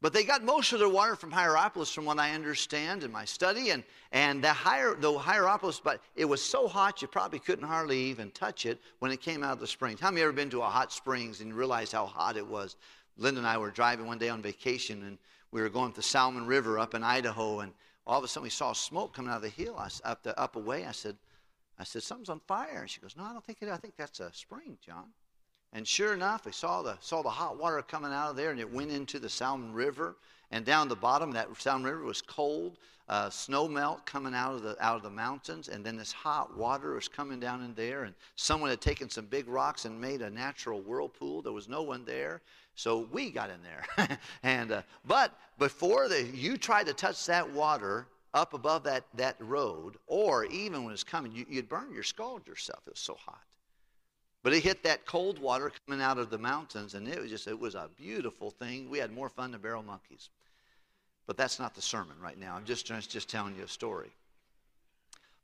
But 0.02 0.12
they 0.12 0.24
got 0.24 0.44
most 0.44 0.72
of 0.72 0.78
their 0.78 0.90
water 0.90 1.16
from 1.16 1.30
Hierapolis, 1.30 1.90
from 1.90 2.04
what 2.04 2.18
I 2.18 2.32
understand 2.32 3.02
in 3.02 3.10
my 3.10 3.24
study. 3.24 3.70
And, 3.70 3.82
and 4.12 4.44
the, 4.44 4.52
Hier, 4.52 4.94
the 4.94 5.16
Hierapolis, 5.16 5.80
but 5.80 6.02
it 6.14 6.26
was 6.26 6.42
so 6.42 6.68
hot 6.68 7.00
you 7.00 7.08
probably 7.08 7.38
couldn't 7.38 7.66
hardly 7.66 7.98
even 7.98 8.30
touch 8.30 8.66
it 8.66 8.78
when 8.98 9.10
it 9.10 9.22
came 9.22 9.42
out 9.42 9.54
of 9.54 9.60
the 9.60 9.66
springs. 9.66 9.98
How 9.98 10.10
many 10.10 10.22
ever 10.22 10.32
been 10.32 10.50
to 10.50 10.60
a 10.60 10.66
hot 10.66 10.92
springs 10.92 11.40
and 11.40 11.54
realized 11.54 11.92
how 11.92 12.04
hot 12.04 12.36
it 12.36 12.46
was? 12.46 12.76
Linda 13.16 13.38
and 13.38 13.48
I 13.48 13.56
were 13.56 13.70
driving 13.70 14.06
one 14.06 14.18
day 14.18 14.28
on 14.28 14.42
vacation, 14.42 15.02
and 15.04 15.16
we 15.50 15.62
were 15.62 15.70
going 15.70 15.92
to 15.92 15.96
the 15.96 16.02
Salmon 16.02 16.46
River 16.46 16.78
up 16.78 16.94
in 16.94 17.02
Idaho, 17.02 17.60
and 17.60 17.72
all 18.06 18.18
of 18.18 18.24
a 18.24 18.28
sudden 18.28 18.44
we 18.44 18.50
saw 18.50 18.74
smoke 18.74 19.14
coming 19.14 19.30
out 19.30 19.36
of 19.36 19.42
the 19.42 19.48
hill 19.48 19.76
I, 19.78 19.88
up, 20.04 20.22
the, 20.22 20.38
up 20.38 20.56
away. 20.56 20.84
I 20.84 20.92
said, 20.92 21.16
I 21.78 21.84
said, 21.84 22.02
something's 22.02 22.28
on 22.28 22.40
fire. 22.46 22.80
And 22.82 22.90
she 22.90 23.00
goes, 23.00 23.16
no, 23.16 23.24
I 23.24 23.32
don't 23.32 23.44
think 23.44 23.58
it 23.62 23.68
I 23.70 23.76
think 23.78 23.94
that's 23.96 24.20
a 24.20 24.30
spring, 24.34 24.76
John. 24.84 25.06
And 25.76 25.86
sure 25.86 26.14
enough, 26.14 26.46
we 26.46 26.52
saw 26.52 26.80
the, 26.80 26.96
saw 27.00 27.20
the 27.20 27.28
hot 27.28 27.58
water 27.58 27.82
coming 27.82 28.10
out 28.10 28.30
of 28.30 28.36
there, 28.36 28.50
and 28.50 28.58
it 28.58 28.72
went 28.72 28.90
into 28.90 29.18
the 29.18 29.28
Salmon 29.28 29.74
River. 29.74 30.16
And 30.50 30.64
down 30.64 30.88
the 30.88 30.96
bottom, 30.96 31.30
that 31.32 31.48
Salmon 31.60 31.84
River 31.86 32.02
was 32.02 32.22
cold, 32.22 32.78
uh, 33.10 33.28
snow 33.28 33.68
melt 33.68 34.06
coming 34.06 34.32
out 34.32 34.54
of, 34.54 34.62
the, 34.62 34.82
out 34.82 34.96
of 34.96 35.02
the 35.02 35.10
mountains. 35.10 35.68
And 35.68 35.84
then 35.84 35.98
this 35.98 36.12
hot 36.12 36.56
water 36.56 36.94
was 36.94 37.08
coming 37.08 37.38
down 37.38 37.62
in 37.62 37.74
there. 37.74 38.04
And 38.04 38.14
someone 38.36 38.70
had 38.70 38.80
taken 38.80 39.10
some 39.10 39.26
big 39.26 39.46
rocks 39.48 39.84
and 39.84 40.00
made 40.00 40.22
a 40.22 40.30
natural 40.30 40.80
whirlpool. 40.80 41.42
There 41.42 41.52
was 41.52 41.68
no 41.68 41.82
one 41.82 42.06
there. 42.06 42.40
So 42.74 43.06
we 43.12 43.30
got 43.30 43.50
in 43.50 43.58
there. 43.62 44.18
and, 44.42 44.72
uh, 44.72 44.82
but 45.06 45.38
before 45.58 46.08
the, 46.08 46.22
you 46.22 46.56
tried 46.56 46.86
to 46.86 46.94
touch 46.94 47.26
that 47.26 47.52
water 47.52 48.06
up 48.32 48.54
above 48.54 48.82
that, 48.84 49.04
that 49.12 49.36
road, 49.40 49.98
or 50.06 50.46
even 50.46 50.84
when 50.84 50.94
it's 50.94 51.04
coming, 51.04 51.32
you, 51.32 51.44
you'd 51.50 51.68
burn 51.68 51.92
your 51.92 52.02
scald 52.02 52.46
yourself. 52.46 52.80
It 52.86 52.94
was 52.94 52.98
so 52.98 53.18
hot. 53.22 53.42
But 54.46 54.54
it 54.54 54.62
hit 54.62 54.84
that 54.84 55.06
cold 55.06 55.40
water 55.40 55.72
coming 55.88 56.00
out 56.00 56.18
of 56.18 56.30
the 56.30 56.38
mountains, 56.38 56.94
and 56.94 57.08
it 57.08 57.20
was 57.20 57.32
just, 57.32 57.48
it 57.48 57.58
was 57.58 57.74
a 57.74 57.90
beautiful 57.96 58.52
thing. 58.52 58.88
We 58.88 58.98
had 58.98 59.10
more 59.10 59.28
fun 59.28 59.50
than 59.50 59.60
barrel 59.60 59.82
monkeys. 59.82 60.30
But 61.26 61.36
that's 61.36 61.58
not 61.58 61.74
the 61.74 61.82
sermon 61.82 62.14
right 62.22 62.38
now. 62.38 62.54
I'm 62.54 62.64
just, 62.64 62.86
just, 62.86 63.28
telling 63.28 63.56
you 63.56 63.64
a 63.64 63.68
story. 63.68 64.12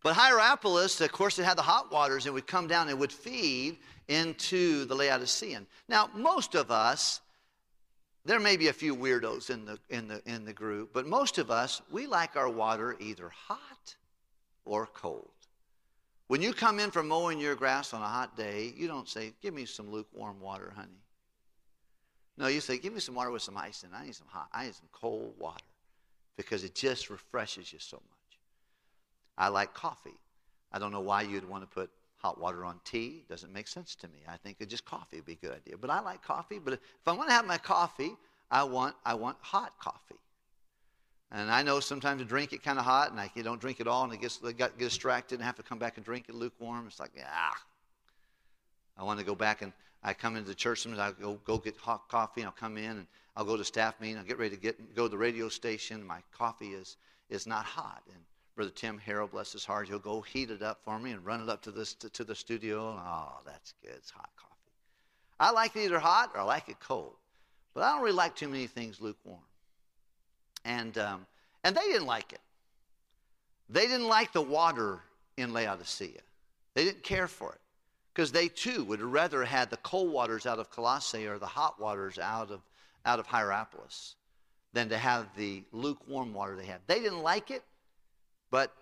But 0.04 0.14
Hierapolis, 0.14 1.00
of 1.00 1.10
course, 1.10 1.40
it 1.40 1.44
had 1.44 1.58
the 1.58 1.62
hot 1.62 1.90
waters 1.90 2.26
and 2.26 2.34
would 2.36 2.46
come 2.46 2.68
down 2.68 2.88
and 2.90 3.00
would 3.00 3.10
feed 3.10 3.78
into 4.06 4.84
the 4.84 4.94
Laodicean. 4.94 5.66
Now, 5.88 6.08
most 6.14 6.54
of 6.54 6.70
us, 6.70 7.22
there 8.24 8.38
may 8.38 8.56
be 8.56 8.68
a 8.68 8.72
few 8.72 8.94
weirdos 8.94 9.50
in 9.50 9.64
the, 9.64 9.80
in 9.90 10.06
the, 10.06 10.22
in 10.26 10.44
the 10.44 10.52
group, 10.52 10.90
but 10.92 11.08
most 11.08 11.38
of 11.38 11.50
us, 11.50 11.82
we 11.90 12.06
like 12.06 12.36
our 12.36 12.48
water 12.48 12.96
either 13.00 13.30
hot 13.30 13.96
or 14.64 14.86
cold. 14.86 15.41
When 16.32 16.40
you 16.40 16.54
come 16.54 16.80
in 16.80 16.90
from 16.90 17.08
mowing 17.08 17.38
your 17.38 17.54
grass 17.54 17.92
on 17.92 18.00
a 18.00 18.06
hot 18.06 18.38
day, 18.38 18.72
you 18.74 18.88
don't 18.88 19.06
say, 19.06 19.34
Give 19.42 19.52
me 19.52 19.66
some 19.66 19.90
lukewarm 19.90 20.40
water, 20.40 20.72
honey. 20.74 21.02
No, 22.38 22.46
you 22.46 22.62
say, 22.62 22.78
Give 22.78 22.94
me 22.94 23.00
some 23.00 23.14
water 23.14 23.30
with 23.30 23.42
some 23.42 23.58
ice 23.58 23.82
in 23.82 23.90
it. 23.90 23.96
I 23.96 24.06
need 24.06 24.14
some 24.14 24.28
hot, 24.30 24.48
I 24.50 24.64
need 24.64 24.74
some 24.74 24.88
cold 24.92 25.34
water 25.38 25.62
because 26.38 26.64
it 26.64 26.74
just 26.74 27.10
refreshes 27.10 27.70
you 27.70 27.78
so 27.78 27.98
much. 27.98 28.38
I 29.36 29.48
like 29.48 29.74
coffee. 29.74 30.18
I 30.72 30.78
don't 30.78 30.90
know 30.90 31.00
why 31.00 31.20
you'd 31.20 31.46
want 31.46 31.64
to 31.64 31.66
put 31.68 31.90
hot 32.16 32.40
water 32.40 32.64
on 32.64 32.80
tea. 32.82 33.24
Doesn't 33.28 33.52
make 33.52 33.68
sense 33.68 33.94
to 33.96 34.08
me. 34.08 34.20
I 34.26 34.38
think 34.38 34.66
just 34.66 34.86
coffee 34.86 35.16
would 35.16 35.26
be 35.26 35.34
a 35.34 35.46
good 35.46 35.54
idea. 35.54 35.76
But 35.76 35.90
I 35.90 36.00
like 36.00 36.22
coffee. 36.22 36.58
But 36.58 36.72
if 36.72 36.80
I 37.06 37.12
want 37.12 37.28
to 37.28 37.34
have 37.34 37.46
my 37.46 37.58
coffee, 37.58 38.16
I 38.50 38.62
want 38.62 38.94
I 39.04 39.12
want 39.12 39.36
hot 39.42 39.74
coffee. 39.78 40.18
And 41.32 41.50
I 41.50 41.62
know 41.62 41.80
sometimes 41.80 42.20
to 42.20 42.26
drink 42.26 42.52
it 42.52 42.62
kind 42.62 42.78
of 42.78 42.84
hot, 42.84 43.10
and 43.10 43.18
I 43.18 43.30
don't 43.42 43.60
drink 43.60 43.80
it 43.80 43.88
all, 43.88 44.04
and 44.04 44.12
it 44.12 44.20
gets 44.20 44.38
get, 44.38 44.58
get 44.58 44.78
distracted 44.78 45.36
and 45.36 45.44
have 45.44 45.56
to 45.56 45.62
come 45.62 45.78
back 45.78 45.96
and 45.96 46.04
drink 46.04 46.26
it 46.28 46.34
lukewarm. 46.34 46.86
It's 46.86 47.00
like 47.00 47.12
ah. 47.26 47.56
I 48.98 49.02
want 49.02 49.18
to 49.18 49.24
go 49.24 49.34
back 49.34 49.62
and 49.62 49.72
I 50.04 50.12
come 50.12 50.36
into 50.36 50.48
the 50.48 50.54
church 50.54 50.80
sometimes. 50.80 51.00
I 51.00 51.20
go 51.20 51.40
go 51.44 51.58
get 51.58 51.76
hot 51.78 52.08
coffee, 52.08 52.42
and 52.42 52.48
I'll 52.48 52.52
come 52.52 52.76
in 52.76 52.98
and 52.98 53.06
I'll 53.34 53.44
go 53.44 53.56
to 53.56 53.64
staff 53.64 53.98
meeting. 54.00 54.18
I'll 54.18 54.24
get 54.24 54.38
ready 54.38 54.54
to 54.54 54.60
get 54.60 54.94
go 54.94 55.04
to 55.04 55.08
the 55.08 55.18
radio 55.18 55.48
station. 55.48 56.04
My 56.04 56.20
coffee 56.36 56.74
is 56.74 56.98
is 57.30 57.46
not 57.46 57.64
hot, 57.64 58.02
and 58.12 58.22
Brother 58.54 58.70
Tim 58.74 59.00
Harrell, 59.04 59.30
bless 59.30 59.52
his 59.52 59.64
heart, 59.64 59.88
he'll 59.88 59.98
go 59.98 60.20
heat 60.20 60.50
it 60.50 60.62
up 60.62 60.80
for 60.84 60.98
me 60.98 61.12
and 61.12 61.24
run 61.24 61.40
it 61.40 61.48
up 61.48 61.62
to, 61.62 61.70
this, 61.70 61.94
to, 61.94 62.10
to 62.10 62.24
the 62.24 62.34
studio. 62.34 63.00
Oh, 63.02 63.40
that's 63.46 63.72
good. 63.82 63.94
It's 63.96 64.10
hot 64.10 64.28
coffee. 64.36 64.52
I 65.40 65.50
like 65.52 65.74
it 65.74 65.84
either 65.84 65.98
hot 65.98 66.32
or 66.34 66.40
I 66.40 66.44
like 66.44 66.68
it 66.68 66.78
cold. 66.78 67.14
But 67.72 67.84
I 67.84 67.92
don't 67.92 68.02
really 68.02 68.16
like 68.16 68.36
too 68.36 68.48
many 68.48 68.66
things 68.66 69.00
lukewarm. 69.00 69.40
And, 70.64 70.96
um, 70.98 71.26
and 71.64 71.76
they 71.76 71.82
didn't 71.82 72.06
like 72.06 72.32
it. 72.32 72.40
They 73.68 73.86
didn't 73.86 74.08
like 74.08 74.32
the 74.32 74.42
water 74.42 75.00
in 75.36 75.52
Laodicea. 75.52 76.20
They 76.74 76.84
didn't 76.84 77.02
care 77.02 77.28
for 77.28 77.52
it 77.52 77.60
because 78.14 78.32
they 78.32 78.48
too 78.48 78.84
would 78.84 79.00
rather 79.00 79.44
had 79.44 79.70
the 79.70 79.76
cold 79.78 80.12
waters 80.12 80.46
out 80.46 80.58
of 80.58 80.70
Colossae 80.70 81.26
or 81.26 81.38
the 81.38 81.46
hot 81.46 81.80
waters 81.80 82.18
out 82.18 82.50
of, 82.50 82.60
out 83.06 83.18
of 83.18 83.26
Hierapolis 83.26 84.14
than 84.72 84.88
to 84.88 84.98
have 84.98 85.26
the 85.36 85.62
lukewarm 85.72 86.32
water 86.34 86.56
they 86.56 86.66
had. 86.66 86.80
They 86.86 87.00
didn't 87.00 87.22
like 87.22 87.50
it, 87.50 87.62
but 88.50 88.72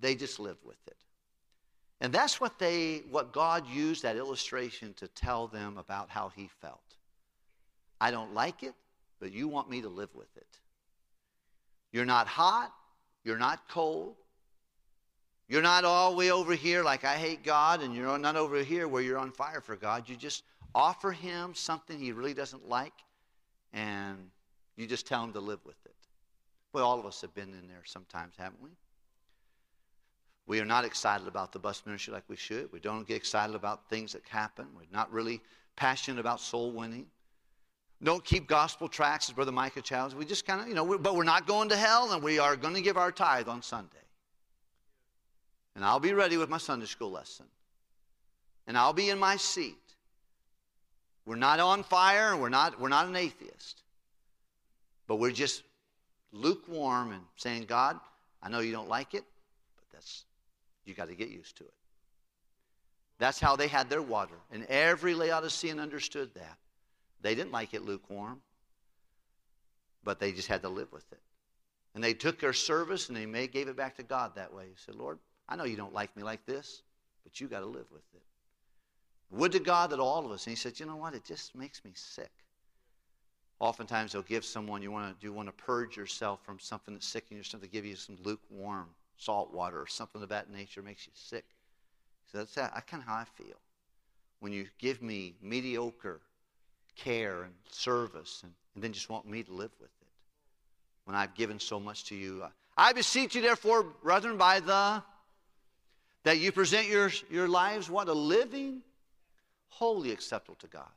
they 0.00 0.14
just 0.14 0.38
lived 0.40 0.64
with 0.64 0.78
it. 0.86 0.96
And 2.00 2.12
that's 2.12 2.40
what 2.40 2.58
they 2.58 3.02
what 3.10 3.32
God 3.32 3.68
used 3.68 4.02
that 4.04 4.16
illustration 4.16 4.94
to 4.94 5.08
tell 5.08 5.48
them 5.48 5.76
about 5.76 6.08
how 6.08 6.30
he 6.34 6.48
felt. 6.60 6.80
I 8.00 8.10
don't 8.10 8.32
like 8.32 8.62
it, 8.62 8.74
but 9.20 9.32
you 9.32 9.48
want 9.48 9.68
me 9.68 9.82
to 9.82 9.88
live 9.88 10.08
with 10.14 10.34
it. 10.36 10.46
You're 11.92 12.04
not 12.04 12.26
hot, 12.26 12.72
you're 13.24 13.38
not 13.38 13.68
cold. 13.68 14.16
You're 15.48 15.62
not 15.62 15.84
all 15.84 16.12
the 16.12 16.16
way 16.16 16.30
over 16.30 16.54
here 16.54 16.84
like 16.84 17.04
I 17.04 17.16
hate 17.16 17.42
God, 17.42 17.82
and 17.82 17.92
you're 17.92 18.16
not 18.18 18.36
over 18.36 18.62
here 18.62 18.86
where 18.86 19.02
you're 19.02 19.18
on 19.18 19.32
fire 19.32 19.60
for 19.60 19.74
God. 19.74 20.08
You 20.08 20.14
just 20.14 20.44
offer 20.76 21.10
him 21.10 21.54
something 21.54 21.98
he 21.98 22.12
really 22.12 22.34
doesn't 22.34 22.68
like, 22.68 22.92
and 23.72 24.30
you 24.76 24.86
just 24.86 25.08
tell 25.08 25.24
him 25.24 25.32
to 25.32 25.40
live 25.40 25.58
with 25.64 25.74
it. 25.84 25.94
Well, 26.72 26.86
all 26.86 27.00
of 27.00 27.06
us 27.06 27.20
have 27.22 27.34
been 27.34 27.52
in 27.52 27.66
there 27.66 27.82
sometimes, 27.84 28.34
haven't 28.38 28.62
we? 28.62 28.70
We 30.46 30.60
are 30.60 30.64
not 30.64 30.84
excited 30.84 31.26
about 31.26 31.52
the 31.52 31.58
bus 31.58 31.82
ministry 31.84 32.12
like 32.12 32.24
we 32.28 32.36
should. 32.36 32.72
We 32.72 32.78
don't 32.78 33.06
get 33.06 33.16
excited 33.16 33.56
about 33.56 33.88
things 33.88 34.12
that 34.12 34.22
happen. 34.28 34.66
We're 34.76 34.82
not 34.92 35.12
really 35.12 35.40
passionate 35.74 36.20
about 36.20 36.40
soul 36.40 36.70
winning. 36.70 37.06
Don't 38.02 38.24
keep 38.24 38.46
gospel 38.46 38.88
tracts, 38.88 39.28
as 39.28 39.34
Brother 39.34 39.52
Micah 39.52 39.82
challenged. 39.82 40.16
We 40.16 40.24
just 40.24 40.46
kind 40.46 40.62
of, 40.62 40.68
you 40.68 40.74
know, 40.74 40.98
but 40.98 41.14
we're 41.14 41.22
not 41.22 41.46
going 41.46 41.68
to 41.68 41.76
hell, 41.76 42.12
and 42.12 42.22
we 42.22 42.38
are 42.38 42.56
going 42.56 42.74
to 42.74 42.80
give 42.80 42.96
our 42.96 43.12
tithe 43.12 43.46
on 43.46 43.60
Sunday. 43.62 43.96
And 45.76 45.84
I'll 45.84 46.00
be 46.00 46.14
ready 46.14 46.36
with 46.36 46.48
my 46.48 46.58
Sunday 46.58 46.86
school 46.86 47.10
lesson. 47.10 47.46
And 48.66 48.76
I'll 48.76 48.94
be 48.94 49.10
in 49.10 49.18
my 49.18 49.36
seat. 49.36 49.76
We're 51.26 51.36
not 51.36 51.60
on 51.60 51.82
fire, 51.82 52.32
and 52.32 52.40
we're 52.40 52.48
not, 52.48 52.80
we're 52.80 52.88
not 52.88 53.06
an 53.06 53.16
atheist. 53.16 53.82
But 55.06 55.16
we're 55.16 55.30
just 55.30 55.62
lukewarm 56.32 57.12
and 57.12 57.22
saying, 57.36 57.64
God, 57.64 58.00
I 58.42 58.48
know 58.48 58.60
you 58.60 58.72
don't 58.72 58.88
like 58.88 59.12
it, 59.14 59.24
but 59.76 59.84
that's, 59.92 60.24
You 60.86 60.94
got 60.94 61.08
to 61.08 61.14
get 61.14 61.28
used 61.28 61.56
to 61.58 61.64
it. 61.64 61.74
That's 63.18 63.38
how 63.38 63.56
they 63.56 63.68
had 63.68 63.90
their 63.90 64.00
water. 64.00 64.36
And 64.50 64.64
every 64.66 65.14
Laodicean 65.14 65.78
understood 65.78 66.30
that. 66.34 66.56
They 67.22 67.34
didn't 67.34 67.52
like 67.52 67.74
it 67.74 67.84
lukewarm, 67.84 68.40
but 70.04 70.18
they 70.18 70.32
just 70.32 70.48
had 70.48 70.62
to 70.62 70.68
live 70.68 70.92
with 70.92 71.10
it. 71.12 71.20
And 71.94 72.02
they 72.02 72.14
took 72.14 72.38
their 72.40 72.52
service 72.52 73.08
and 73.08 73.16
they 73.16 73.26
may 73.26 73.46
gave 73.46 73.68
it 73.68 73.76
back 73.76 73.96
to 73.96 74.02
God 74.02 74.34
that 74.36 74.54
way. 74.54 74.66
He 74.66 74.76
said, 74.76 74.94
Lord, 74.94 75.18
I 75.48 75.56
know 75.56 75.64
you 75.64 75.76
don't 75.76 75.92
like 75.92 76.16
me 76.16 76.22
like 76.22 76.46
this, 76.46 76.82
but 77.24 77.40
you 77.40 77.48
got 77.48 77.60
to 77.60 77.66
live 77.66 77.86
with 77.90 78.04
it. 78.14 78.22
Would 79.30 79.52
to 79.52 79.60
God 79.60 79.90
that 79.90 80.00
all 80.00 80.24
of 80.24 80.30
us. 80.30 80.46
And 80.46 80.52
he 80.52 80.56
said, 80.56 80.78
you 80.78 80.86
know 80.86 80.96
what? 80.96 81.14
It 81.14 81.24
just 81.24 81.54
makes 81.54 81.84
me 81.84 81.92
sick. 81.94 82.30
Oftentimes 83.58 84.12
they'll 84.12 84.22
give 84.22 84.44
someone, 84.44 84.82
you 84.82 84.90
want 84.90 85.20
to, 85.20 85.26
do 85.26 85.32
want 85.32 85.48
to 85.48 85.52
purge 85.52 85.96
yourself 85.96 86.40
from 86.44 86.58
something 86.58 86.94
that's 86.94 87.06
sickening 87.06 87.38
you 87.38 87.44
something, 87.44 87.68
to 87.68 87.72
give 87.72 87.84
you 87.84 87.96
some 87.96 88.16
lukewarm 88.22 88.86
salt 89.16 89.52
water 89.52 89.78
or 89.78 89.86
something 89.86 90.22
of 90.22 90.30
that 90.30 90.50
nature 90.50 90.82
makes 90.82 91.06
you 91.06 91.12
sick. 91.14 91.44
So 92.32 92.38
that's, 92.38 92.54
that's 92.54 92.90
kind 92.90 93.02
of 93.02 93.08
how 93.08 93.16
I 93.16 93.24
feel. 93.24 93.56
When 94.38 94.52
you 94.52 94.66
give 94.78 95.02
me 95.02 95.34
mediocre 95.42 96.20
care 97.04 97.42
and 97.42 97.52
service 97.70 98.40
and, 98.42 98.52
and 98.74 98.84
then 98.84 98.92
just 98.92 99.08
want 99.08 99.26
me 99.26 99.42
to 99.42 99.52
live 99.52 99.72
with 99.80 99.90
it. 99.90 100.08
When 101.04 101.16
I've 101.16 101.34
given 101.34 101.58
so 101.58 101.80
much 101.80 102.04
to 102.06 102.14
you. 102.14 102.44
I 102.76 102.92
beseech 102.92 103.34
you, 103.34 103.42
therefore, 103.42 103.82
brethren, 103.82 104.36
by 104.36 104.60
the 104.60 105.02
that 106.22 106.38
you 106.38 106.52
present 106.52 106.86
your, 106.86 107.10
your 107.30 107.48
lives, 107.48 107.88
what? 107.88 108.08
A 108.08 108.12
living, 108.12 108.82
holy 109.68 110.12
acceptable 110.12 110.58
to 110.60 110.66
God 110.66 110.90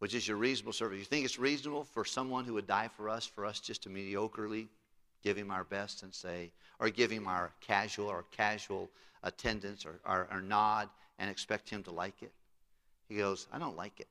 which 0.00 0.14
is 0.14 0.26
your 0.26 0.38
reasonable 0.38 0.72
service. 0.72 0.98
You 0.98 1.04
think 1.04 1.24
it's 1.24 1.38
reasonable 1.38 1.84
for 1.84 2.04
someone 2.04 2.44
who 2.44 2.54
would 2.54 2.66
die 2.66 2.88
for 2.96 3.08
us, 3.08 3.26
for 3.26 3.44
us 3.44 3.60
just 3.60 3.82
to 3.84 3.90
mediocrely 3.90 4.66
give 5.22 5.36
him 5.36 5.50
our 5.50 5.62
best 5.62 6.02
and 6.02 6.12
say, 6.12 6.50
or 6.78 6.88
give 6.88 7.10
him 7.10 7.28
our 7.28 7.52
casual 7.60 8.06
or 8.08 8.24
casual 8.32 8.90
attendance 9.22 9.84
or, 9.84 10.00
or, 10.06 10.26
or 10.32 10.40
nod 10.40 10.88
and 11.18 11.30
expect 11.30 11.68
him 11.68 11.82
to 11.82 11.90
like 11.90 12.22
it? 12.22 12.32
He 13.10 13.16
goes, 13.16 13.46
I 13.52 13.58
don't 13.58 13.76
like 13.76 14.00
it. 14.00 14.08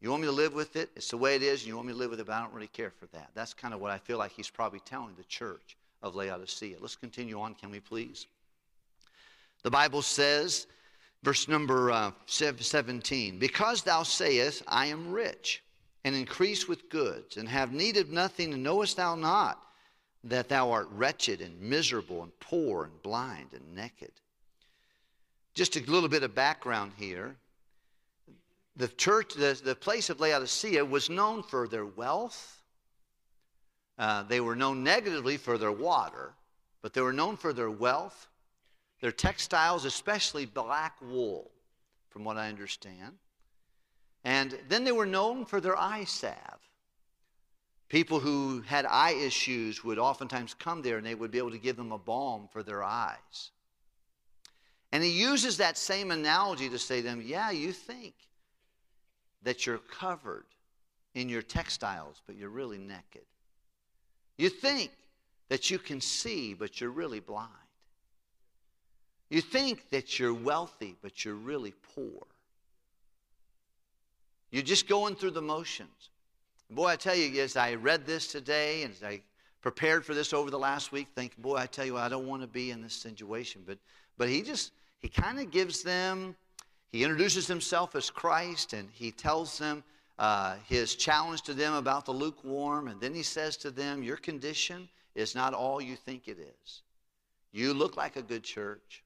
You 0.00 0.10
want 0.10 0.22
me 0.22 0.28
to 0.28 0.32
live 0.32 0.54
with 0.54 0.76
it? 0.76 0.90
It's 0.94 1.10
the 1.10 1.16
way 1.16 1.34
it 1.34 1.42
is. 1.42 1.66
You 1.66 1.74
want 1.74 1.88
me 1.88 1.92
to 1.92 1.98
live 1.98 2.10
with 2.10 2.20
it, 2.20 2.26
but 2.26 2.34
I 2.34 2.40
don't 2.40 2.52
really 2.52 2.68
care 2.68 2.90
for 2.90 3.06
that. 3.06 3.30
That's 3.34 3.52
kind 3.52 3.74
of 3.74 3.80
what 3.80 3.90
I 3.90 3.98
feel 3.98 4.18
like 4.18 4.32
he's 4.32 4.50
probably 4.50 4.80
telling 4.80 5.14
the 5.16 5.24
church 5.24 5.76
of 6.02 6.14
Laodicea. 6.14 6.76
Let's 6.80 6.96
continue 6.96 7.40
on, 7.40 7.54
can 7.54 7.70
we 7.70 7.80
please? 7.80 8.26
The 9.64 9.70
Bible 9.70 10.02
says 10.02 10.68
Verse 11.22 11.48
number 11.48 11.90
uh, 11.90 12.12
17 12.26 13.38
Because 13.38 13.82
thou 13.82 14.02
sayest, 14.02 14.62
I 14.68 14.86
am 14.86 15.10
rich, 15.10 15.62
and 16.04 16.14
increase 16.14 16.68
with 16.68 16.88
goods, 16.88 17.36
and 17.36 17.48
have 17.48 17.72
need 17.72 17.96
of 17.96 18.10
nothing, 18.10 18.54
and 18.54 18.62
knowest 18.62 18.96
thou 18.96 19.14
not 19.14 19.60
that 20.24 20.48
thou 20.48 20.70
art 20.70 20.88
wretched, 20.92 21.40
and 21.40 21.60
miserable, 21.60 22.22
and 22.22 22.38
poor, 22.40 22.84
and 22.84 23.02
blind, 23.02 23.48
and 23.52 23.74
naked? 23.74 24.12
Just 25.54 25.76
a 25.76 25.80
little 25.80 26.08
bit 26.08 26.22
of 26.22 26.34
background 26.34 26.92
here. 26.96 27.34
The 28.78 28.88
church, 28.88 29.34
the, 29.34 29.60
the 29.62 29.74
place 29.74 30.08
of 30.08 30.20
Laodicea 30.20 30.84
was 30.84 31.10
known 31.10 31.42
for 31.42 31.66
their 31.66 31.84
wealth. 31.84 32.62
Uh, 33.98 34.22
they 34.22 34.40
were 34.40 34.54
known 34.54 34.84
negatively 34.84 35.36
for 35.36 35.58
their 35.58 35.72
water, 35.72 36.32
but 36.80 36.94
they 36.94 37.00
were 37.00 37.12
known 37.12 37.36
for 37.36 37.52
their 37.52 37.72
wealth, 37.72 38.28
their 39.00 39.10
textiles, 39.10 39.84
especially 39.84 40.46
black 40.46 40.94
wool, 41.02 41.50
from 42.08 42.22
what 42.22 42.36
I 42.36 42.48
understand. 42.48 43.14
And 44.22 44.56
then 44.68 44.84
they 44.84 44.92
were 44.92 45.06
known 45.06 45.44
for 45.44 45.60
their 45.60 45.76
eye 45.76 46.04
salve. 46.04 46.36
People 47.88 48.20
who 48.20 48.60
had 48.60 48.86
eye 48.86 49.14
issues 49.14 49.82
would 49.82 49.98
oftentimes 49.98 50.54
come 50.54 50.82
there 50.82 50.98
and 50.98 51.06
they 51.06 51.16
would 51.16 51.32
be 51.32 51.38
able 51.38 51.50
to 51.50 51.58
give 51.58 51.76
them 51.76 51.90
a 51.90 51.98
balm 51.98 52.48
for 52.52 52.62
their 52.62 52.84
eyes. 52.84 53.50
And 54.92 55.02
he 55.02 55.10
uses 55.10 55.56
that 55.56 55.76
same 55.76 56.12
analogy 56.12 56.68
to 56.68 56.78
say 56.78 56.98
to 56.98 57.02
them, 57.02 57.22
Yeah, 57.24 57.50
you 57.50 57.72
think 57.72 58.14
that 59.42 59.66
you're 59.66 59.78
covered 59.78 60.46
in 61.14 61.28
your 61.28 61.42
textiles, 61.42 62.22
but 62.26 62.36
you're 62.36 62.48
really 62.48 62.78
naked. 62.78 63.22
You 64.36 64.48
think 64.48 64.90
that 65.48 65.70
you 65.70 65.78
can 65.78 66.00
see, 66.00 66.54
but 66.54 66.80
you're 66.80 66.90
really 66.90 67.20
blind. 67.20 67.48
You 69.30 69.40
think 69.40 69.90
that 69.90 70.18
you're 70.18 70.34
wealthy, 70.34 70.96
but 71.02 71.24
you're 71.24 71.34
really 71.34 71.74
poor. 71.94 72.26
You're 74.50 74.62
just 74.62 74.88
going 74.88 75.16
through 75.16 75.32
the 75.32 75.42
motions. 75.42 76.10
Boy, 76.70 76.86
I 76.86 76.96
tell 76.96 77.14
you, 77.14 77.42
as 77.42 77.56
I 77.56 77.74
read 77.74 78.06
this 78.06 78.28
today 78.28 78.82
and 78.82 78.94
as 78.94 79.02
I 79.02 79.20
prepared 79.60 80.04
for 80.04 80.14
this 80.14 80.32
over 80.32 80.50
the 80.50 80.58
last 80.58 80.92
week, 80.92 81.08
thinking, 81.14 81.42
boy, 81.42 81.56
I 81.56 81.66
tell 81.66 81.84
you, 81.84 81.96
I 81.96 82.08
don't 82.08 82.26
want 82.26 82.42
to 82.42 82.48
be 82.48 82.70
in 82.70 82.82
this 82.82 82.94
situation. 82.94 83.62
But, 83.66 83.78
but 84.16 84.28
he 84.28 84.42
just, 84.42 84.72
he 85.00 85.08
kind 85.08 85.38
of 85.38 85.50
gives 85.50 85.82
them, 85.82 86.34
he 86.90 87.04
introduces 87.04 87.46
himself 87.46 87.94
as 87.94 88.10
Christ 88.10 88.72
and 88.72 88.88
he 88.92 89.10
tells 89.10 89.58
them 89.58 89.84
uh, 90.18 90.56
his 90.66 90.94
challenge 90.94 91.42
to 91.42 91.54
them 91.54 91.74
about 91.74 92.04
the 92.04 92.12
lukewarm. 92.12 92.88
And 92.88 93.00
then 93.00 93.14
he 93.14 93.22
says 93.22 93.56
to 93.58 93.70
them, 93.70 94.02
Your 94.02 94.16
condition 94.16 94.88
is 95.14 95.34
not 95.34 95.54
all 95.54 95.80
you 95.80 95.96
think 95.96 96.28
it 96.28 96.38
is. 96.38 96.82
You 97.52 97.74
look 97.74 97.96
like 97.96 98.16
a 98.16 98.22
good 98.22 98.42
church. 98.42 99.02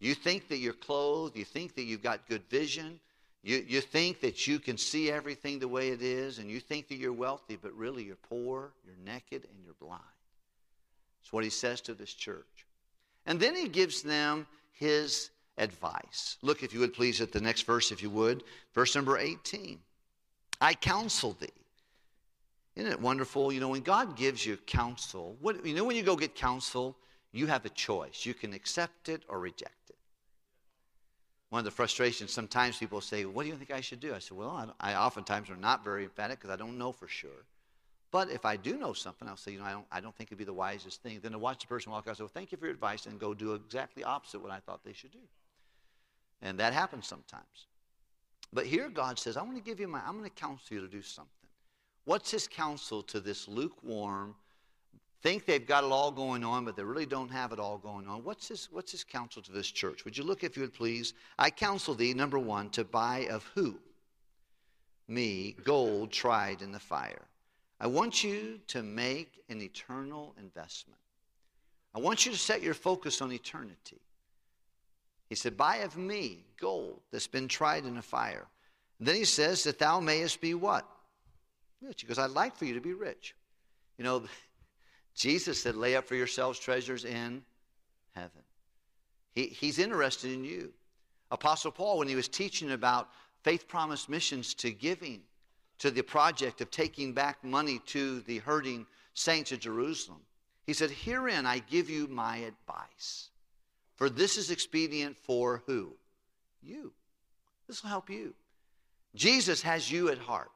You 0.00 0.14
think 0.14 0.48
that 0.48 0.58
you're 0.58 0.72
clothed, 0.72 1.36
you 1.36 1.44
think 1.44 1.74
that 1.74 1.82
you've 1.82 2.02
got 2.02 2.28
good 2.28 2.48
vision, 2.48 3.00
you, 3.42 3.64
you 3.66 3.80
think 3.80 4.20
that 4.20 4.46
you 4.46 4.58
can 4.58 4.76
see 4.76 5.10
everything 5.10 5.58
the 5.58 5.66
way 5.66 5.88
it 5.88 6.02
is, 6.02 6.38
and 6.38 6.50
you 6.50 6.60
think 6.60 6.88
that 6.88 6.96
you're 6.96 7.12
wealthy, 7.12 7.56
but 7.60 7.72
really 7.72 8.04
you're 8.04 8.16
poor, 8.16 8.72
you're 8.84 8.94
naked, 9.04 9.44
and 9.50 9.64
you're 9.64 9.74
blind. 9.80 10.02
That's 11.20 11.32
what 11.32 11.44
he 11.44 11.50
says 11.50 11.80
to 11.82 11.94
this 11.94 12.12
church. 12.12 12.66
And 13.26 13.40
then 13.40 13.56
he 13.56 13.68
gives 13.68 14.02
them 14.02 14.46
his 14.72 15.30
advice. 15.58 16.36
Look, 16.42 16.62
if 16.62 16.72
you 16.72 16.80
would 16.80 16.94
please, 16.94 17.20
at 17.20 17.32
the 17.32 17.40
next 17.40 17.62
verse, 17.62 17.92
if 17.92 18.02
you 18.02 18.10
would. 18.10 18.44
Verse 18.74 18.94
number 18.94 19.18
18. 19.18 19.78
I 20.60 20.74
counsel 20.74 21.36
thee. 21.38 21.48
Isn't 22.76 22.92
it 22.92 23.00
wonderful? 23.00 23.52
You 23.52 23.60
know, 23.60 23.68
when 23.68 23.82
God 23.82 24.16
gives 24.16 24.46
you 24.46 24.56
counsel, 24.56 25.36
what, 25.40 25.66
you 25.66 25.74
know, 25.74 25.84
when 25.84 25.96
you 25.96 26.02
go 26.02 26.16
get 26.16 26.34
counsel, 26.34 26.96
you 27.32 27.46
have 27.46 27.64
a 27.64 27.70
choice. 27.70 28.24
You 28.24 28.34
can 28.34 28.52
accept 28.52 29.08
it 29.08 29.22
or 29.28 29.40
reject 29.40 29.90
it. 29.90 29.96
One 31.50 31.60
of 31.60 31.64
the 31.64 31.70
frustrations, 31.70 32.32
sometimes 32.32 32.76
people 32.76 33.00
say, 33.00 33.24
What 33.24 33.44
do 33.44 33.48
you 33.48 33.56
think 33.56 33.70
I 33.70 33.80
should 33.80 34.00
do? 34.00 34.14
I 34.14 34.18
said, 34.18 34.36
Well, 34.36 34.74
I, 34.80 34.92
I 34.92 34.94
oftentimes 34.96 35.50
are 35.50 35.56
not 35.56 35.82
very 35.82 36.04
emphatic 36.04 36.38
because 36.38 36.52
I 36.52 36.56
don't 36.56 36.78
know 36.78 36.92
for 36.92 37.08
sure. 37.08 37.46
But 38.10 38.30
if 38.30 38.44
I 38.44 38.56
do 38.56 38.78
know 38.78 38.92
something, 38.92 39.28
I'll 39.28 39.36
say, 39.36 39.52
You 39.52 39.58
know, 39.58 39.64
I 39.64 39.72
don't, 39.72 39.86
I 39.90 40.00
don't 40.00 40.14
think 40.14 40.28
it'd 40.28 40.38
be 40.38 40.44
the 40.44 40.52
wisest 40.52 41.02
thing. 41.02 41.18
Then 41.22 41.32
to 41.32 41.38
watch 41.38 41.62
the 41.62 41.66
person 41.66 41.90
walk 41.90 42.04
out 42.04 42.10
and 42.10 42.16
say, 42.18 42.22
Well, 42.24 42.30
thank 42.32 42.52
you 42.52 42.58
for 42.58 42.66
your 42.66 42.74
advice, 42.74 43.06
and 43.06 43.18
go 43.18 43.34
do 43.34 43.54
exactly 43.54 44.04
opposite 44.04 44.40
what 44.40 44.50
I 44.50 44.60
thought 44.60 44.84
they 44.84 44.92
should 44.92 45.12
do. 45.12 45.18
And 46.42 46.58
that 46.60 46.72
happens 46.72 47.06
sometimes. 47.06 47.66
But 48.52 48.66
here 48.66 48.88
God 48.88 49.18
says, 49.18 49.36
I 49.36 49.42
want 49.42 49.56
to 49.56 49.62
give 49.62 49.80
you 49.80 49.88
my, 49.88 50.00
I'm 50.06 50.18
going 50.18 50.24
to 50.24 50.30
counsel 50.30 50.76
you 50.76 50.80
to 50.80 50.88
do 50.88 51.02
something. 51.02 51.32
What's 52.04 52.30
his 52.30 52.48
counsel 52.48 53.02
to 53.02 53.20
this 53.20 53.48
lukewarm, 53.48 54.34
think 55.22 55.44
they've 55.44 55.66
got 55.66 55.84
it 55.84 55.90
all 55.90 56.10
going 56.10 56.44
on, 56.44 56.64
but 56.64 56.76
they 56.76 56.82
really 56.82 57.06
don't 57.06 57.30
have 57.30 57.52
it 57.52 57.58
all 57.58 57.76
going 57.76 58.06
on. 58.06 58.24
What's 58.24 58.48
his, 58.48 58.68
what's 58.70 58.92
his 58.92 59.04
counsel 59.04 59.42
to 59.42 59.52
this 59.52 59.70
church? 59.70 60.04
Would 60.04 60.16
you 60.16 60.24
look, 60.24 60.44
if 60.44 60.56
you 60.56 60.62
would 60.62 60.74
please? 60.74 61.14
I 61.38 61.50
counsel 61.50 61.94
thee, 61.94 62.14
number 62.14 62.38
one, 62.38 62.70
to 62.70 62.84
buy 62.84 63.26
of 63.30 63.44
who? 63.54 63.78
Me, 65.08 65.56
gold 65.64 66.12
tried 66.12 66.62
in 66.62 66.70
the 66.72 66.78
fire. 66.78 67.26
I 67.80 67.86
want 67.86 68.22
you 68.22 68.60
to 68.68 68.82
make 68.82 69.42
an 69.48 69.60
eternal 69.60 70.34
investment. 70.38 71.00
I 71.94 72.00
want 72.00 72.26
you 72.26 72.32
to 72.32 72.38
set 72.38 72.62
your 72.62 72.74
focus 72.74 73.20
on 73.22 73.32
eternity. 73.32 74.00
He 75.28 75.34
said, 75.34 75.56
Buy 75.56 75.76
of 75.76 75.96
me 75.96 76.44
gold 76.60 77.00
that's 77.10 77.26
been 77.26 77.48
tried 77.48 77.84
in 77.84 77.94
the 77.94 78.02
fire. 78.02 78.46
And 78.98 79.06
then 79.06 79.14
he 79.14 79.24
says 79.24 79.64
that 79.64 79.78
thou 79.78 80.00
mayest 80.00 80.40
be 80.40 80.54
what? 80.54 80.88
Rich. 81.80 82.02
He 82.02 82.06
goes, 82.06 82.18
I'd 82.18 82.30
like 82.30 82.56
for 82.56 82.64
you 82.64 82.74
to 82.74 82.80
be 82.80 82.94
rich. 82.94 83.34
You 83.96 84.04
know, 84.04 84.22
Jesus 85.14 85.62
said, 85.62 85.76
lay 85.76 85.96
up 85.96 86.06
for 86.06 86.14
yourselves 86.14 86.58
treasures 86.58 87.04
in 87.04 87.42
heaven. 88.14 88.42
He, 89.34 89.46
he's 89.46 89.78
interested 89.78 90.32
in 90.32 90.44
you. 90.44 90.72
Apostle 91.30 91.70
Paul, 91.70 91.98
when 91.98 92.08
he 92.08 92.16
was 92.16 92.28
teaching 92.28 92.72
about 92.72 93.10
faith 93.42 93.68
promise 93.68 94.08
missions 94.08 94.54
to 94.54 94.70
giving, 94.70 95.20
to 95.78 95.90
the 95.90 96.02
project 96.02 96.60
of 96.60 96.70
taking 96.70 97.12
back 97.12 97.44
money 97.44 97.80
to 97.86 98.20
the 98.20 98.38
hurting 98.38 98.86
saints 99.14 99.52
of 99.52 99.60
Jerusalem, 99.60 100.20
he 100.66 100.72
said, 100.72 100.90
Herein 100.90 101.46
I 101.46 101.60
give 101.60 101.88
you 101.88 102.08
my 102.08 102.38
advice. 102.38 103.30
For 103.98 104.08
this 104.08 104.38
is 104.38 104.52
expedient 104.52 105.16
for 105.16 105.64
who? 105.66 105.92
You. 106.62 106.92
This 107.66 107.82
will 107.82 107.90
help 107.90 108.08
you. 108.08 108.32
Jesus 109.16 109.60
has 109.62 109.90
you 109.90 110.08
at 110.08 110.18
heart. 110.18 110.50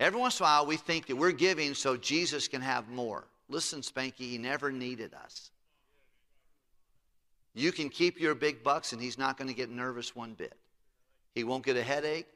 Every 0.00 0.18
once 0.18 0.40
in 0.40 0.44
a 0.44 0.46
while, 0.46 0.66
we 0.66 0.76
think 0.76 1.06
that 1.06 1.14
we're 1.14 1.30
giving 1.30 1.74
so 1.74 1.96
Jesus 1.96 2.48
can 2.48 2.60
have 2.60 2.88
more. 2.88 3.28
Listen, 3.48 3.82
Spanky, 3.82 4.28
he 4.28 4.36
never 4.36 4.72
needed 4.72 5.14
us. 5.14 5.52
You 7.54 7.70
can 7.70 7.88
keep 7.88 8.18
your 8.18 8.34
big 8.34 8.64
bucks, 8.64 8.92
and 8.92 9.00
he's 9.00 9.16
not 9.16 9.38
going 9.38 9.46
to 9.46 9.54
get 9.54 9.70
nervous 9.70 10.16
one 10.16 10.34
bit. 10.34 10.58
He 11.36 11.44
won't 11.44 11.64
get 11.64 11.76
a 11.76 11.82
headache. 11.84 12.26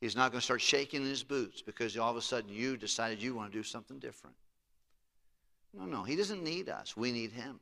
He's 0.00 0.16
not 0.16 0.30
going 0.30 0.40
to 0.40 0.44
start 0.44 0.62
shaking 0.62 1.02
in 1.02 1.08
his 1.08 1.22
boots 1.22 1.60
because 1.60 1.98
all 1.98 2.10
of 2.10 2.16
a 2.16 2.22
sudden 2.22 2.48
you 2.48 2.78
decided 2.78 3.22
you 3.22 3.34
want 3.34 3.52
to 3.52 3.58
do 3.58 3.62
something 3.62 3.98
different. 3.98 4.36
No, 5.74 5.84
no, 5.84 6.02
he 6.02 6.16
doesn't 6.16 6.42
need 6.42 6.70
us. 6.70 6.96
We 6.96 7.12
need 7.12 7.32
him. 7.32 7.60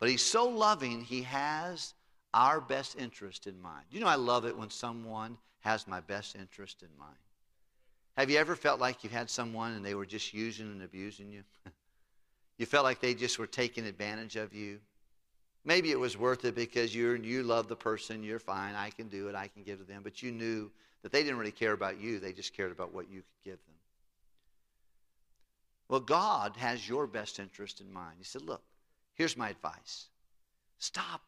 But 0.00 0.08
he's 0.08 0.24
so 0.24 0.48
loving, 0.48 1.02
he 1.02 1.22
has 1.22 1.94
our 2.32 2.60
best 2.60 2.96
interest 2.98 3.46
in 3.46 3.60
mind. 3.60 3.84
You 3.90 4.00
know, 4.00 4.06
I 4.08 4.14
love 4.14 4.46
it 4.46 4.56
when 4.56 4.70
someone 4.70 5.36
has 5.60 5.86
my 5.86 6.00
best 6.00 6.34
interest 6.34 6.82
in 6.82 6.88
mind. 6.98 7.16
Have 8.16 8.30
you 8.30 8.38
ever 8.38 8.56
felt 8.56 8.80
like 8.80 9.04
you 9.04 9.10
had 9.10 9.30
someone 9.30 9.72
and 9.74 9.84
they 9.84 9.94
were 9.94 10.06
just 10.06 10.32
using 10.32 10.66
and 10.66 10.82
abusing 10.82 11.30
you? 11.30 11.42
you 12.58 12.66
felt 12.66 12.84
like 12.84 13.00
they 13.00 13.14
just 13.14 13.38
were 13.38 13.46
taking 13.46 13.86
advantage 13.86 14.36
of 14.36 14.54
you? 14.54 14.80
Maybe 15.64 15.90
it 15.90 16.00
was 16.00 16.16
worth 16.16 16.46
it 16.46 16.54
because 16.54 16.94
you 16.94 17.12
you 17.12 17.42
love 17.42 17.68
the 17.68 17.76
person, 17.76 18.22
you're 18.22 18.38
fine, 18.38 18.74
I 18.74 18.88
can 18.88 19.08
do 19.08 19.28
it, 19.28 19.34
I 19.34 19.48
can 19.48 19.62
give 19.62 19.78
to 19.78 19.84
them, 19.84 20.00
but 20.02 20.22
you 20.22 20.32
knew 20.32 20.70
that 21.02 21.12
they 21.12 21.22
didn't 21.22 21.38
really 21.38 21.50
care 21.50 21.72
about 21.72 22.00
you, 22.00 22.18
they 22.18 22.32
just 22.32 22.54
cared 22.54 22.72
about 22.72 22.94
what 22.94 23.10
you 23.10 23.20
could 23.20 23.44
give 23.44 23.64
them. 23.66 23.74
Well, 25.88 26.00
God 26.00 26.56
has 26.56 26.88
your 26.88 27.06
best 27.06 27.38
interest 27.38 27.80
in 27.80 27.92
mind. 27.92 28.14
He 28.16 28.24
said, 28.24 28.42
Look, 28.42 28.62
here's 29.20 29.36
my 29.36 29.50
advice. 29.50 30.06
Stop 30.78 31.20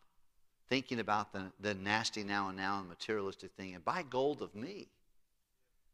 thinking 0.70 0.98
about 0.98 1.30
the, 1.30 1.52
the 1.60 1.74
nasty 1.74 2.24
now 2.24 2.48
and 2.48 2.56
now 2.56 2.78
and 2.78 2.88
materialistic 2.88 3.52
thing 3.52 3.74
and 3.74 3.84
buy 3.84 4.02
gold 4.08 4.40
of 4.40 4.54
me 4.54 4.88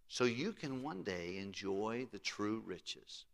so 0.07 0.23
you 0.23 0.53
can 0.53 0.85
one 0.85 1.03
day 1.03 1.39
enjoy 1.39 2.07
the 2.13 2.21
true 2.21 2.63
riches. 2.65 3.25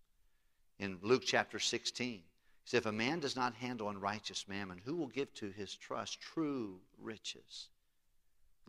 In 0.79 0.96
Luke 1.03 1.24
chapter 1.27 1.59
16, 1.59 2.07
he 2.07 2.22
said, 2.64 2.79
If 2.79 2.87
a 2.87 2.92
man 2.92 3.20
does 3.20 3.37
not 3.37 3.53
handle 3.53 3.90
unrighteous 3.90 4.46
mammon, 4.48 4.81
who 4.83 4.96
will 4.96 5.09
give 5.09 5.35
to 5.35 5.50
his 5.50 5.74
trust 5.74 6.22
true 6.22 6.81
riches? 6.98 7.68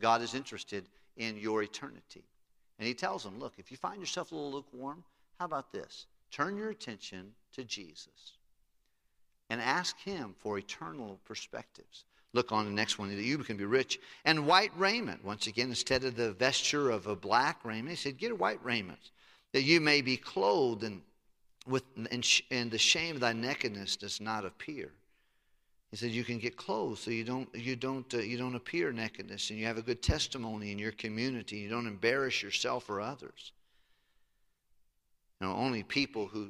God 0.01 0.21
is 0.21 0.35
interested 0.35 0.89
in 1.15 1.37
your 1.37 1.63
eternity. 1.63 2.25
And 2.79 2.85
he 2.85 2.93
tells 2.93 3.25
him, 3.25 3.39
Look, 3.39 3.53
if 3.59 3.71
you 3.71 3.77
find 3.77 4.01
yourself 4.01 4.33
a 4.33 4.35
little 4.35 4.51
lukewarm, 4.51 5.05
how 5.39 5.45
about 5.45 5.71
this? 5.71 6.05
Turn 6.31 6.57
your 6.57 6.71
attention 6.71 7.31
to 7.53 7.63
Jesus 7.63 8.33
and 9.49 9.61
ask 9.61 9.99
him 9.99 10.35
for 10.39 10.57
eternal 10.57 11.19
perspectives. 11.25 12.05
Look 12.33 12.51
on 12.51 12.65
the 12.65 12.71
next 12.71 12.99
one, 12.99 13.15
that 13.15 13.23
you 13.23 13.37
can 13.39 13.55
be 13.55 13.65
rich. 13.65 13.99
And 14.25 14.45
white 14.45 14.71
raiment, 14.77 15.23
once 15.23 15.47
again, 15.47 15.69
instead 15.69 16.03
of 16.03 16.17
the 16.17 16.33
vesture 16.33 16.89
of 16.89 17.07
a 17.07 17.15
black 17.15 17.63
raiment, 17.63 17.91
he 17.91 17.95
said, 17.95 18.17
Get 18.17 18.31
a 18.31 18.35
white 18.35 18.59
raiment, 18.63 19.11
that 19.53 19.61
you 19.61 19.79
may 19.79 20.01
be 20.01 20.17
clothed, 20.17 20.83
and, 20.83 21.01
with, 21.65 21.83
and, 22.11 22.27
and 22.51 22.69
the 22.69 22.77
shame 22.77 23.15
of 23.15 23.21
thy 23.21 23.31
nakedness 23.31 23.95
does 23.95 24.19
not 24.19 24.43
appear. 24.43 24.91
He 25.91 25.97
said, 25.97 26.11
You 26.11 26.25
can 26.25 26.39
get 26.39 26.57
clothes 26.57 26.99
so 26.99 27.11
you 27.11 27.23
don't, 27.23 27.47
you, 27.55 27.77
don't, 27.77 28.13
uh, 28.13 28.17
you 28.17 28.37
don't 28.37 28.55
appear 28.55 28.91
nakedness, 28.91 29.49
and 29.49 29.57
you 29.57 29.65
have 29.65 29.77
a 29.77 29.81
good 29.81 30.01
testimony 30.01 30.73
in 30.73 30.77
your 30.77 30.91
community. 30.91 31.57
You 31.57 31.69
don't 31.69 31.87
embarrass 31.87 32.43
yourself 32.43 32.89
or 32.89 32.99
others. 32.99 33.53
You 35.39 35.47
know, 35.47 35.53
only 35.53 35.83
people 35.83 36.27
who 36.27 36.49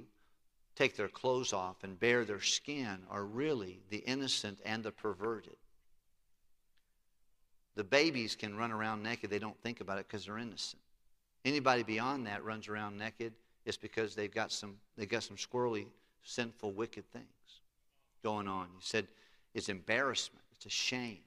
take 0.75 0.95
their 0.95 1.07
clothes 1.07 1.53
off 1.53 1.83
and 1.83 1.99
bare 1.99 2.25
their 2.25 2.41
skin 2.41 2.99
are 3.09 3.23
really 3.23 3.81
the 3.89 3.97
innocent 3.97 4.59
and 4.65 4.83
the 4.83 4.91
perverted. 4.91 5.55
The 7.75 7.83
babies 7.83 8.35
can 8.35 8.55
run 8.55 8.71
around 8.71 9.03
naked. 9.03 9.29
They 9.29 9.39
don't 9.39 9.59
think 9.61 9.81
about 9.81 9.99
it 9.99 10.07
because 10.07 10.25
they're 10.25 10.37
innocent. 10.37 10.81
Anybody 11.43 11.83
beyond 11.83 12.25
that 12.27 12.43
runs 12.43 12.67
around 12.67 12.97
naked, 12.97 13.33
it's 13.65 13.77
because 13.77 14.15
they've 14.15 14.33
got 14.33 14.51
some 14.51 14.75
they've 14.97 15.09
got 15.09 15.23
some 15.23 15.37
squirrely, 15.37 15.87
sinful, 16.23 16.71
wicked 16.71 17.09
things 17.11 17.25
going 18.23 18.47
on. 18.47 18.67
He 18.77 18.81
said 18.81 19.07
it's 19.53 19.69
embarrassment, 19.69 20.43
it's 20.53 20.65
a 20.65 20.69
shame. 20.69 21.19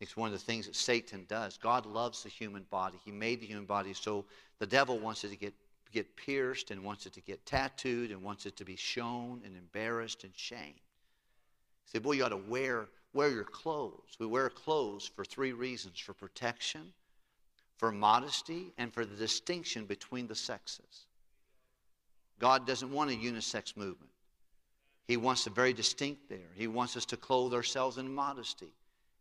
It's 0.00 0.16
one 0.16 0.32
of 0.32 0.32
the 0.32 0.44
things 0.44 0.66
that 0.66 0.74
Satan 0.74 1.26
does. 1.28 1.56
God 1.56 1.86
loves 1.86 2.24
the 2.24 2.28
human 2.28 2.64
body. 2.70 2.98
He 3.04 3.12
made 3.12 3.40
the 3.40 3.46
human 3.46 3.66
body 3.66 3.92
so 3.92 4.24
the 4.58 4.66
devil 4.66 4.98
wants 4.98 5.22
it 5.22 5.28
to 5.28 5.36
get 5.36 5.54
get 5.92 6.16
pierced 6.16 6.70
and 6.70 6.82
wants 6.82 7.06
it 7.06 7.12
to 7.14 7.20
get 7.20 7.44
tattooed 7.46 8.10
and 8.10 8.22
wants 8.22 8.46
it 8.46 8.56
to 8.56 8.64
be 8.64 8.76
shown 8.76 9.42
and 9.44 9.56
embarrassed 9.56 10.24
and 10.24 10.32
shamed. 10.34 10.80
Said, 11.86 12.02
Boy, 12.02 12.12
you 12.12 12.24
ought 12.24 12.30
to 12.30 12.36
wear 12.36 12.88
wear 13.14 13.30
your 13.30 13.44
clothes. 13.44 14.16
We 14.18 14.26
wear 14.26 14.48
clothes 14.48 15.10
for 15.14 15.24
three 15.24 15.52
reasons 15.52 15.98
for 15.98 16.14
protection, 16.14 16.92
for 17.76 17.92
modesty, 17.92 18.72
and 18.78 18.92
for 18.92 19.04
the 19.04 19.16
distinction 19.16 19.84
between 19.84 20.26
the 20.26 20.34
sexes. 20.34 21.06
God 22.38 22.66
doesn't 22.66 22.90
want 22.90 23.10
a 23.10 23.14
unisex 23.14 23.76
movement. 23.76 24.10
He 25.06 25.16
wants 25.16 25.46
a 25.46 25.50
very 25.50 25.72
distinct 25.72 26.28
there. 26.28 26.50
He 26.54 26.66
wants 26.66 26.96
us 26.96 27.04
to 27.06 27.16
clothe 27.16 27.54
ourselves 27.54 27.98
in 27.98 28.12
modesty. 28.12 28.72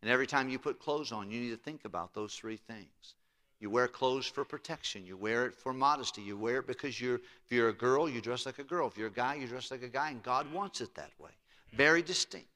And 0.01 0.09
every 0.09 0.27
time 0.27 0.49
you 0.49 0.57
put 0.57 0.79
clothes 0.79 1.11
on, 1.11 1.29
you 1.29 1.39
need 1.39 1.49
to 1.49 1.57
think 1.57 1.85
about 1.85 2.13
those 2.13 2.33
three 2.33 2.57
things. 2.57 3.15
You 3.61 3.69
wear 3.69 3.87
clothes 3.87 4.25
for 4.25 4.43
protection. 4.43 5.05
You 5.05 5.15
wear 5.15 5.45
it 5.45 5.55
for 5.55 5.71
modesty. 5.71 6.21
You 6.21 6.35
wear 6.35 6.57
it 6.57 6.67
because 6.67 6.99
you're, 6.99 7.15
if 7.15 7.51
you're 7.51 7.69
a 7.69 7.73
girl, 7.73 8.09
you 8.09 8.19
dress 8.19 8.45
like 8.45 8.59
a 8.59 8.63
girl. 8.63 8.87
If 8.87 8.97
you're 8.97 9.07
a 9.07 9.11
guy, 9.11 9.35
you 9.35 9.47
dress 9.47 9.71
like 9.71 9.83
a 9.83 9.87
guy. 9.87 10.09
And 10.09 10.21
God 10.23 10.51
wants 10.51 10.81
it 10.81 10.93
that 10.95 11.11
way. 11.19 11.29
Very 11.71 12.01
distinct 12.01 12.47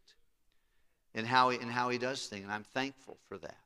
in 1.14 1.24
how 1.24 1.50
he, 1.50 1.62
in 1.62 1.70
how 1.70 1.90
he 1.90 1.98
does 1.98 2.26
things, 2.26 2.44
and 2.44 2.52
I'm 2.52 2.66
thankful 2.74 3.18
for 3.30 3.38
that. 3.38 3.58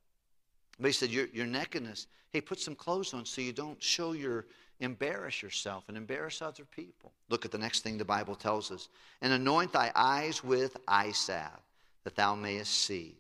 But 0.80 0.88
he 0.88 0.93
said, 0.93 1.10
your, 1.10 1.28
your 1.34 1.45
nakedness, 1.45 2.08
hey, 2.32 2.41
put 2.41 2.60
some 2.60 2.75
clothes 2.75 3.13
on 3.13 3.25
so 3.25 3.41
you 3.41 3.54
don't 3.54 3.82
show 3.82 4.12
your, 4.12 4.45
embarrass 4.80 5.41
yourself 5.41 5.86
and 5.88 5.97
embarrass 5.97 6.41
other 6.41 6.63
people. 6.65 7.12
Look 7.30 7.45
at 7.45 7.52
the 7.52 7.58
next 7.58 7.82
thing 7.82 7.97
the 7.97 8.06
Bible 8.06 8.36
tells 8.36 8.71
us. 8.71 8.89
And 9.21 9.34
anoint 9.34 9.73
thy 9.73 9.91
eyes 9.95 10.43
with 10.43 10.78
eye 10.88 11.12
salve, 11.12 11.62
that 12.04 12.15
thou 12.15 12.36
mayest 12.36 12.73
see. 12.73 13.15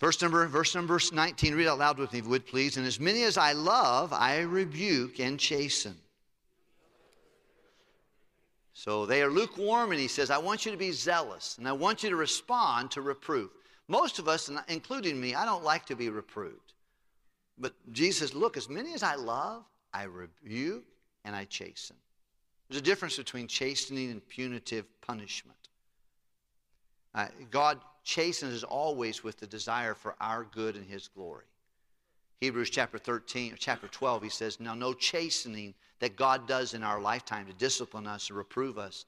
Verse 0.00 0.22
number, 0.22 0.46
verse 0.46 0.74
number 0.74 1.00
19, 1.12 1.54
read 1.54 1.66
out 1.66 1.78
loud 1.78 1.98
with 1.98 2.12
me, 2.12 2.20
if 2.20 2.24
you 2.24 2.30
would 2.30 2.46
please. 2.46 2.76
And 2.76 2.86
as 2.86 3.00
many 3.00 3.24
as 3.24 3.36
I 3.36 3.52
love, 3.52 4.12
I 4.12 4.40
rebuke 4.40 5.18
and 5.18 5.38
chasten. 5.40 5.96
So 8.74 9.06
they 9.06 9.22
are 9.22 9.30
lukewarm, 9.30 9.90
and 9.90 10.00
he 10.00 10.06
says, 10.06 10.30
I 10.30 10.38
want 10.38 10.64
you 10.64 10.70
to 10.70 10.78
be 10.78 10.92
zealous, 10.92 11.58
and 11.58 11.66
I 11.66 11.72
want 11.72 12.04
you 12.04 12.10
to 12.10 12.16
respond 12.16 12.92
to 12.92 13.02
reproof. 13.02 13.50
Most 13.88 14.20
of 14.20 14.28
us, 14.28 14.48
including 14.68 15.20
me, 15.20 15.34
I 15.34 15.44
don't 15.44 15.64
like 15.64 15.84
to 15.86 15.96
be 15.96 16.10
reproved. 16.10 16.74
But 17.58 17.72
Jesus, 17.90 18.34
look, 18.34 18.56
as 18.56 18.68
many 18.68 18.94
as 18.94 19.02
I 19.02 19.16
love, 19.16 19.64
I 19.92 20.04
rebuke 20.04 20.84
and 21.24 21.34
I 21.34 21.44
chasten. 21.46 21.96
There's 22.68 22.80
a 22.80 22.84
difference 22.84 23.16
between 23.16 23.48
chastening 23.48 24.12
and 24.12 24.26
punitive 24.28 24.84
punishment. 25.00 25.58
Uh, 27.14 27.26
God 27.50 27.80
chastens 28.08 28.54
is 28.54 28.64
always 28.64 29.22
with 29.22 29.38
the 29.38 29.46
desire 29.46 29.94
for 29.94 30.16
our 30.18 30.44
good 30.44 30.76
and 30.76 30.86
His 30.86 31.08
glory. 31.08 31.44
Hebrews 32.40 32.70
chapter 32.70 32.96
13, 32.96 33.52
or 33.52 33.56
chapter 33.56 33.86
12, 33.86 34.22
he 34.22 34.28
says, 34.30 34.58
Now 34.60 34.74
no 34.74 34.94
chastening 34.94 35.74
that 35.98 36.16
God 36.16 36.48
does 36.48 36.72
in 36.72 36.82
our 36.82 37.00
lifetime 37.00 37.46
to 37.46 37.52
discipline 37.52 38.06
us 38.06 38.30
and 38.30 38.38
reprove 38.38 38.78
us 38.78 39.04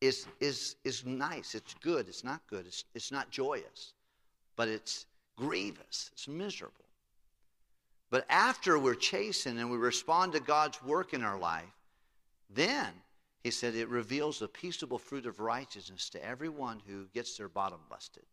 is, 0.00 0.26
is, 0.38 0.76
is 0.84 1.04
nice. 1.04 1.56
It's 1.56 1.74
good. 1.82 2.06
It's 2.08 2.22
not 2.22 2.42
good. 2.46 2.66
It's, 2.66 2.84
it's 2.94 3.10
not 3.10 3.30
joyous, 3.30 3.94
but 4.54 4.68
it's 4.68 5.06
grievous. 5.36 6.10
It's 6.12 6.28
miserable. 6.28 6.84
But 8.10 8.24
after 8.28 8.78
we're 8.78 8.94
chastened 8.94 9.58
and 9.58 9.68
we 9.68 9.78
respond 9.78 10.32
to 10.34 10.40
God's 10.40 10.80
work 10.84 11.12
in 11.12 11.24
our 11.24 11.38
life, 11.38 11.64
then 12.50 12.92
he 13.42 13.50
said 13.50 13.74
it 13.74 13.88
reveals 13.88 14.38
the 14.38 14.46
peaceable 14.46 14.98
fruit 14.98 15.26
of 15.26 15.40
righteousness 15.40 16.08
to 16.10 16.24
everyone 16.24 16.80
who 16.86 17.06
gets 17.14 17.36
their 17.36 17.48
bottom 17.48 17.80
busted, 17.90 18.24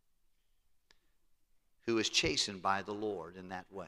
who 1.85 1.97
is 1.97 2.09
chastened 2.09 2.61
by 2.61 2.81
the 2.81 2.93
Lord 2.93 3.35
in 3.37 3.49
that 3.49 3.65
way. 3.71 3.87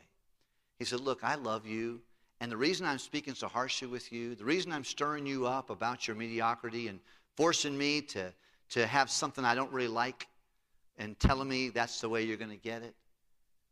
He 0.80 0.86
said, 0.86 1.00
Look, 1.00 1.24
I 1.24 1.36
love 1.36 1.66
you. 1.66 2.02
And 2.40 2.52
the 2.52 2.58
reason 2.58 2.86
I'm 2.86 3.00
speaking 3.00 3.36
so 3.36 3.48
harshly 3.48 3.88
with 3.88 4.12
you, 4.12 4.36
the 4.36 4.44
reason 4.44 4.74
I'm 4.74 4.84
stirring 4.84 5.26
you 5.26 5.48
up 5.48 5.70
about 5.70 6.08
your 6.08 6.18
mediocrity 6.18 6.90
and 6.90 7.00
forcing 7.38 7.78
me 7.78 8.02
to, 8.02 8.34
to 8.72 8.86
have 8.86 9.10
something 9.10 9.46
I 9.46 9.56
don't 9.56 9.72
really 9.72 9.88
like 9.88 10.28
and 10.98 11.18
telling 11.20 11.48
me 11.48 11.70
that's 11.70 12.02
the 12.02 12.10
way 12.10 12.24
you're 12.24 12.38
going 12.38 12.52
to 12.52 12.58
get 12.58 12.82
it, 12.84 12.94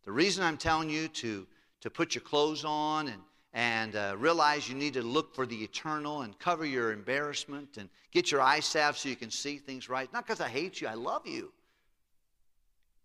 the 0.06 0.12
reason 0.12 0.44
I'm 0.44 0.58
telling 0.58 0.90
you 0.90 1.08
to, 1.10 1.46
to 1.82 1.90
put 1.90 2.16
your 2.16 2.22
clothes 2.22 2.64
on 2.66 3.10
and, 3.10 3.22
and 3.54 3.96
uh, 3.96 4.16
realize 4.18 4.70
you 4.70 4.76
need 4.76 4.94
to 4.94 5.04
look 5.04 5.36
for 5.36 5.46
the 5.46 5.64
eternal 5.64 6.22
and 6.22 6.38
cover 6.40 6.66
your 6.66 6.92
embarrassment 6.92 7.78
and 7.78 7.90
get 8.12 8.32
your 8.32 8.42
eye 8.42 8.62
salve 8.62 8.98
so 8.98 9.10
you 9.10 9.16
can 9.16 9.32
see 9.32 9.58
things 9.58 9.90
right, 9.90 10.12
not 10.14 10.26
because 10.26 10.42
I 10.42 10.48
hate 10.48 10.82
you, 10.82 10.88
I 10.88 10.94
love 10.94 11.28
you. 11.28 11.52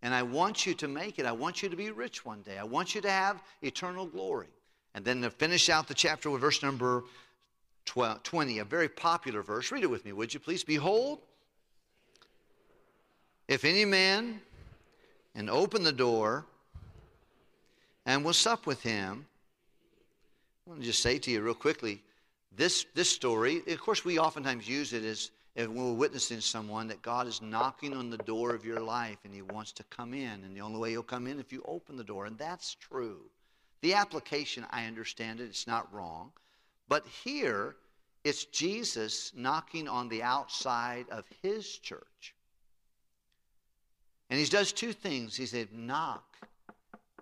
And 0.01 0.13
I 0.13 0.23
want 0.23 0.65
you 0.65 0.73
to 0.75 0.87
make 0.87 1.19
it. 1.19 1.25
I 1.25 1.31
want 1.31 1.63
you 1.63 1.69
to 1.69 1.75
be 1.75 1.91
rich 1.91 2.25
one 2.25 2.41
day. 2.41 2.57
I 2.57 2.63
want 2.63 2.93
you 2.93 3.01
to 3.01 3.09
have 3.09 3.41
eternal 3.61 4.05
glory. 4.05 4.47
And 4.93 5.03
then 5.03 5.21
to 5.21 5.29
finish 5.29 5.69
out 5.69 5.87
the 5.87 5.93
chapter 5.93 6.29
with 6.29 6.41
verse 6.41 6.61
number 6.61 7.03
12, 7.85 8.23
20, 8.23 8.59
a 8.59 8.65
very 8.65 8.89
popular 8.89 9.41
verse. 9.41 9.71
Read 9.71 9.83
it 9.83 9.89
with 9.89 10.05
me, 10.05 10.11
would 10.11 10.33
you 10.33 10.39
please? 10.39 10.63
Behold, 10.63 11.19
if 13.47 13.63
any 13.63 13.85
man 13.85 14.41
and 15.35 15.49
open 15.49 15.83
the 15.83 15.91
door 15.91 16.45
and 18.07 18.25
will 18.25 18.33
sup 18.33 18.65
with 18.65 18.81
him. 18.81 19.25
I 20.65 20.69
want 20.71 20.81
to 20.81 20.87
just 20.87 21.03
say 21.03 21.19
to 21.19 21.31
you 21.31 21.41
real 21.41 21.53
quickly 21.53 22.01
this, 22.55 22.87
this 22.95 23.09
story, 23.09 23.61
of 23.67 23.79
course, 23.79 24.03
we 24.03 24.17
oftentimes 24.17 24.67
use 24.67 24.93
it 24.93 25.03
as 25.03 25.29
if 25.57 25.67
we're 25.67 25.91
witnessing 25.91 26.39
someone 26.39 26.87
that 26.87 27.01
God 27.01 27.25
is 27.25 27.41
knocking 27.41 27.93
on 27.93 28.11
the 28.11 28.17
door 28.19 28.53
of 28.53 28.63
your 28.63 28.79
life 28.79 29.17
and 29.25 29.33
He 29.33 29.41
wants 29.41 29.71
to 29.73 29.83
come 29.85 30.13
in. 30.13 30.43
And 30.43 30.55
the 30.55 30.61
only 30.61 30.79
way 30.79 30.91
He'll 30.91 31.01
come 31.01 31.25
in 31.25 31.39
if 31.39 31.51
you 31.51 31.63
open 31.65 31.97
the 31.97 32.03
door. 32.03 32.27
And 32.27 32.37
that's 32.37 32.75
true. 32.75 33.21
The 33.81 33.95
application, 33.95 34.67
I 34.69 34.85
understand 34.85 35.39
it, 35.39 35.45
it's 35.45 35.65
not 35.65 35.91
wrong. 35.91 36.31
But 36.87 37.05
here 37.07 37.75
It's 38.27 38.43
Jesus 38.43 39.31
knocking 39.33 39.87
on 39.87 40.09
the 40.09 40.21
outside 40.21 41.05
of 41.09 41.23
his 41.41 41.77
church. 41.77 42.35
And 44.29 44.37
he 44.37 44.45
does 44.45 44.73
two 44.73 44.91
things. 44.91 45.33
He 45.33 45.45
said, 45.45 45.69
knock, 45.71 46.25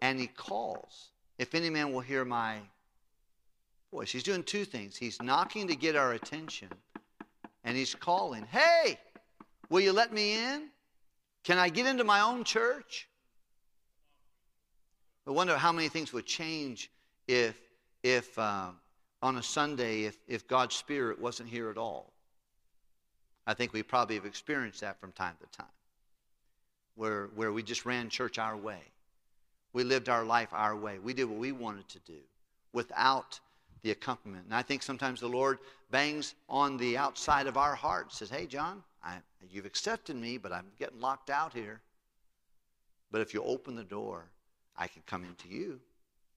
and 0.02 0.19
he 0.19 0.26
calls. 0.26 1.12
If 1.38 1.54
any 1.54 1.69
man 1.69 1.93
will 1.93 2.00
hear 2.00 2.26
my 2.26 2.58
voice. 3.91 4.12
He's 4.12 4.24
doing 4.24 4.41
two 4.41 4.65
things. 4.65 4.98
He's 4.98 5.21
knocking 5.21 5.67
to 5.67 5.76
get 5.76 5.95
our 5.95 6.13
attention, 6.13 6.69
and 7.65 7.75
he's 7.75 7.93
calling, 7.93 8.45
Hey, 8.49 8.97
will 9.69 9.82
you 9.82 9.91
let 9.91 10.13
me 10.13 10.36
in? 10.36 10.69
Can 11.43 11.58
I 11.58 11.69
get 11.69 11.86
into 11.86 12.04
my 12.04 12.21
own 12.21 12.43
church? 12.43 13.10
I 15.28 15.32
wonder 15.32 15.58
how 15.58 15.71
many 15.71 15.89
things 15.89 16.13
would 16.13 16.25
change 16.25 16.91
if, 17.28 17.60
if 18.04 18.38
uh, 18.38 18.69
on 19.21 19.38
a 19.38 19.43
Sunday, 19.43 20.04
if, 20.04 20.17
if 20.28 20.47
God's 20.47 20.75
Spirit 20.75 21.19
wasn't 21.19 21.49
here 21.49 21.69
at 21.69 21.78
all. 21.78 22.13
I 23.47 23.56
think 23.56 23.73
we 23.73 23.84
probably 23.84 24.15
have 24.15 24.25
experienced 24.25 24.82
that 24.82 24.99
from 24.99 25.12
time 25.12 25.36
to 25.41 25.58
time, 25.58 25.67
where, 26.95 27.30
where 27.36 27.51
we 27.51 27.63
just 27.63 27.86
ran 27.86 28.10
church 28.10 28.38
our 28.39 28.56
way. 28.56 28.80
We 29.73 29.84
lived 29.84 30.10
our 30.10 30.23
life 30.23 30.49
our 30.51 30.75
way. 30.75 30.99
We 30.99 31.13
did 31.13 31.25
what 31.25 31.38
we 31.39 31.51
wanted 31.51 31.88
to 31.89 31.99
do 31.99 32.19
without 32.73 33.39
the 33.86 33.91
accompaniment. 33.91 34.45
And 34.45 34.56
I 34.56 34.63
think 34.63 34.82
sometimes 34.82 35.19
the 35.19 35.28
Lord 35.28 35.60
bangs 35.91 36.34
on 36.50 36.76
the 36.78 36.98
outside 36.98 37.45
of 37.45 37.56
our 37.56 37.76
heart, 37.76 38.06
and 38.06 38.12
says, 38.12 38.32
Hey, 38.32 38.48
John, 38.48 38.84
I, 39.04 39.17
you've 39.52 39.67
accepted 39.67 40.15
me, 40.15 40.39
but 40.39 40.52
I'm 40.52 40.65
getting 40.80 41.00
locked 41.00 41.30
out 41.30 41.54
here. 41.54 41.82
But 43.12 43.21
if 43.21 43.32
you 43.32 43.43
open 43.43 43.76
the 43.76 43.84
door, 43.84 44.26
I 44.76 44.88
can 44.88 45.04
come 45.06 45.24
into 45.24 45.48
you. 45.48 45.80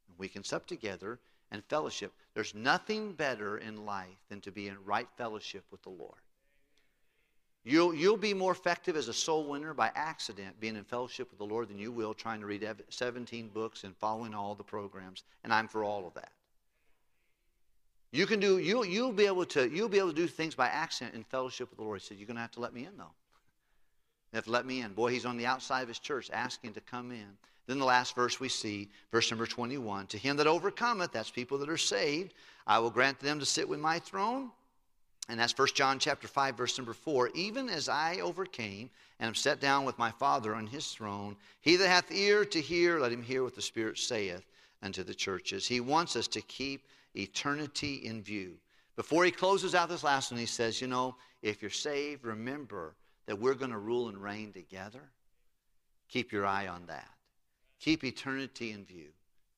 And 0.08 0.18
we 0.18 0.28
can 0.28 0.44
sup 0.44 0.66
together 0.66 1.18
and 1.50 1.64
fellowship. 1.64 2.12
There's 2.34 2.54
nothing 2.54 3.14
better 3.14 3.56
in 3.56 3.86
life 3.86 4.18
than 4.28 4.42
to 4.42 4.52
be 4.52 4.68
in 4.68 4.76
right 4.84 5.08
fellowship 5.16 5.64
with 5.70 5.80
the 5.82 5.88
Lord. 5.88 6.20
You'll, 7.64 7.94
you'll 7.94 8.18
be 8.18 8.34
more 8.34 8.52
effective 8.52 8.94
as 8.94 9.08
a 9.08 9.14
soul 9.14 9.46
winner 9.46 9.72
by 9.72 9.90
accident 9.94 10.60
being 10.60 10.76
in 10.76 10.84
fellowship 10.84 11.30
with 11.30 11.38
the 11.38 11.46
Lord 11.46 11.68
than 11.70 11.78
you 11.78 11.92
will 11.92 12.12
trying 12.12 12.40
to 12.40 12.46
read 12.46 12.68
17 12.90 13.48
books 13.48 13.84
and 13.84 13.96
following 13.96 14.34
all 14.34 14.54
the 14.54 14.62
programs. 14.62 15.24
And 15.44 15.52
I'm 15.52 15.66
for 15.66 15.82
all 15.82 16.06
of 16.06 16.12
that. 16.12 16.32
You 18.10 18.26
can 18.26 18.40
do, 18.40 18.58
you'll, 18.58 18.84
you'll, 18.84 19.12
be 19.12 19.26
able 19.26 19.44
to, 19.46 19.68
you'll 19.68 19.88
be 19.88 19.98
able 19.98 20.08
to 20.08 20.16
do 20.16 20.26
things 20.26 20.54
by 20.54 20.68
accident 20.68 21.14
in 21.14 21.24
fellowship 21.24 21.68
with 21.70 21.78
the 21.78 21.84
Lord. 21.84 22.00
He 22.00 22.06
said, 22.06 22.16
You're 22.18 22.26
going 22.26 22.36
to 22.36 22.42
have 22.42 22.52
to 22.52 22.60
let 22.60 22.72
me 22.72 22.86
in, 22.86 22.96
though. 22.96 23.12
You 24.32 24.36
have 24.36 24.44
to 24.44 24.50
let 24.50 24.66
me 24.66 24.80
in. 24.80 24.92
Boy, 24.92 25.10
he's 25.10 25.26
on 25.26 25.36
the 25.36 25.46
outside 25.46 25.82
of 25.82 25.88
his 25.88 25.98
church 25.98 26.30
asking 26.32 26.74
to 26.74 26.80
come 26.80 27.10
in. 27.10 27.26
Then 27.66 27.78
the 27.78 27.84
last 27.84 28.14
verse 28.14 28.40
we 28.40 28.48
see, 28.48 28.88
verse 29.12 29.30
number 29.30 29.46
21 29.46 30.06
To 30.06 30.18
him 30.18 30.36
that 30.38 30.46
overcometh, 30.46 31.12
that's 31.12 31.30
people 31.30 31.58
that 31.58 31.68
are 31.68 31.76
saved, 31.76 32.32
I 32.66 32.78
will 32.78 32.90
grant 32.90 33.20
them 33.20 33.38
to 33.40 33.46
sit 33.46 33.68
with 33.68 33.78
my 33.78 33.98
throne. 33.98 34.50
And 35.30 35.38
that's 35.38 35.56
1 35.56 35.68
John 35.74 35.98
chapter 35.98 36.26
5, 36.26 36.56
verse 36.56 36.78
number 36.78 36.94
4. 36.94 37.30
Even 37.34 37.68
as 37.68 37.90
I 37.90 38.20
overcame 38.20 38.88
and 39.20 39.28
am 39.28 39.34
set 39.34 39.60
down 39.60 39.84
with 39.84 39.98
my 39.98 40.10
Father 40.12 40.54
on 40.54 40.66
his 40.66 40.86
throne, 40.86 41.36
he 41.60 41.76
that 41.76 41.88
hath 41.88 42.10
ear 42.10 42.46
to 42.46 42.60
hear, 42.60 42.98
let 42.98 43.12
him 43.12 43.22
hear 43.22 43.44
what 43.44 43.54
the 43.54 43.60
Spirit 43.60 43.98
saith 43.98 44.46
unto 44.82 45.02
the 45.02 45.14
churches. 45.14 45.66
He 45.66 45.80
wants 45.80 46.16
us 46.16 46.28
to 46.28 46.40
keep 46.40 46.86
eternity 47.18 47.96
in 48.04 48.22
view. 48.22 48.54
Before 48.96 49.24
he 49.24 49.30
closes 49.30 49.74
out 49.74 49.88
this 49.88 50.04
last 50.04 50.30
one, 50.30 50.40
he 50.40 50.46
says, 50.46 50.80
You 50.80 50.88
know, 50.88 51.16
if 51.42 51.62
you're 51.62 51.70
saved, 51.70 52.24
remember 52.24 52.94
that 53.26 53.38
we're 53.38 53.54
going 53.54 53.70
to 53.70 53.78
rule 53.78 54.08
and 54.08 54.22
reign 54.22 54.52
together. 54.52 55.02
Keep 56.08 56.32
your 56.32 56.46
eye 56.46 56.66
on 56.68 56.86
that. 56.86 57.08
Keep 57.80 58.04
eternity 58.04 58.72
in 58.72 58.84
view. 58.84 59.08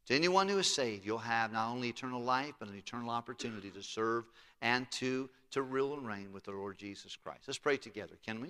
To 0.07 0.15
anyone 0.17 0.49
who 0.49 0.59
is 0.59 0.73
saved, 0.73 1.07
you'll 1.07 1.19
have 1.19 1.53
not 1.53 1.71
only 1.71 1.89
eternal 1.89 2.21
life, 2.21 2.55
but 2.59 2.69
an 2.69 2.77
eternal 2.77 3.11
opportunity 3.11 3.71
to 3.71 3.83
serve 3.83 4.25
and 4.61 4.91
to, 4.93 5.31
to 5.53 5.63
rule 5.63 5.95
and 5.95 6.07
reign 6.07 6.33
with 6.33 6.45
the 6.45 6.51
Lord 6.51 6.79
Jesus 6.79 7.17
Christ. 7.17 7.43
Let's 7.47 7.59
pray 7.59 7.77
together, 7.77 8.15
can 8.27 8.41
we? 8.41 8.49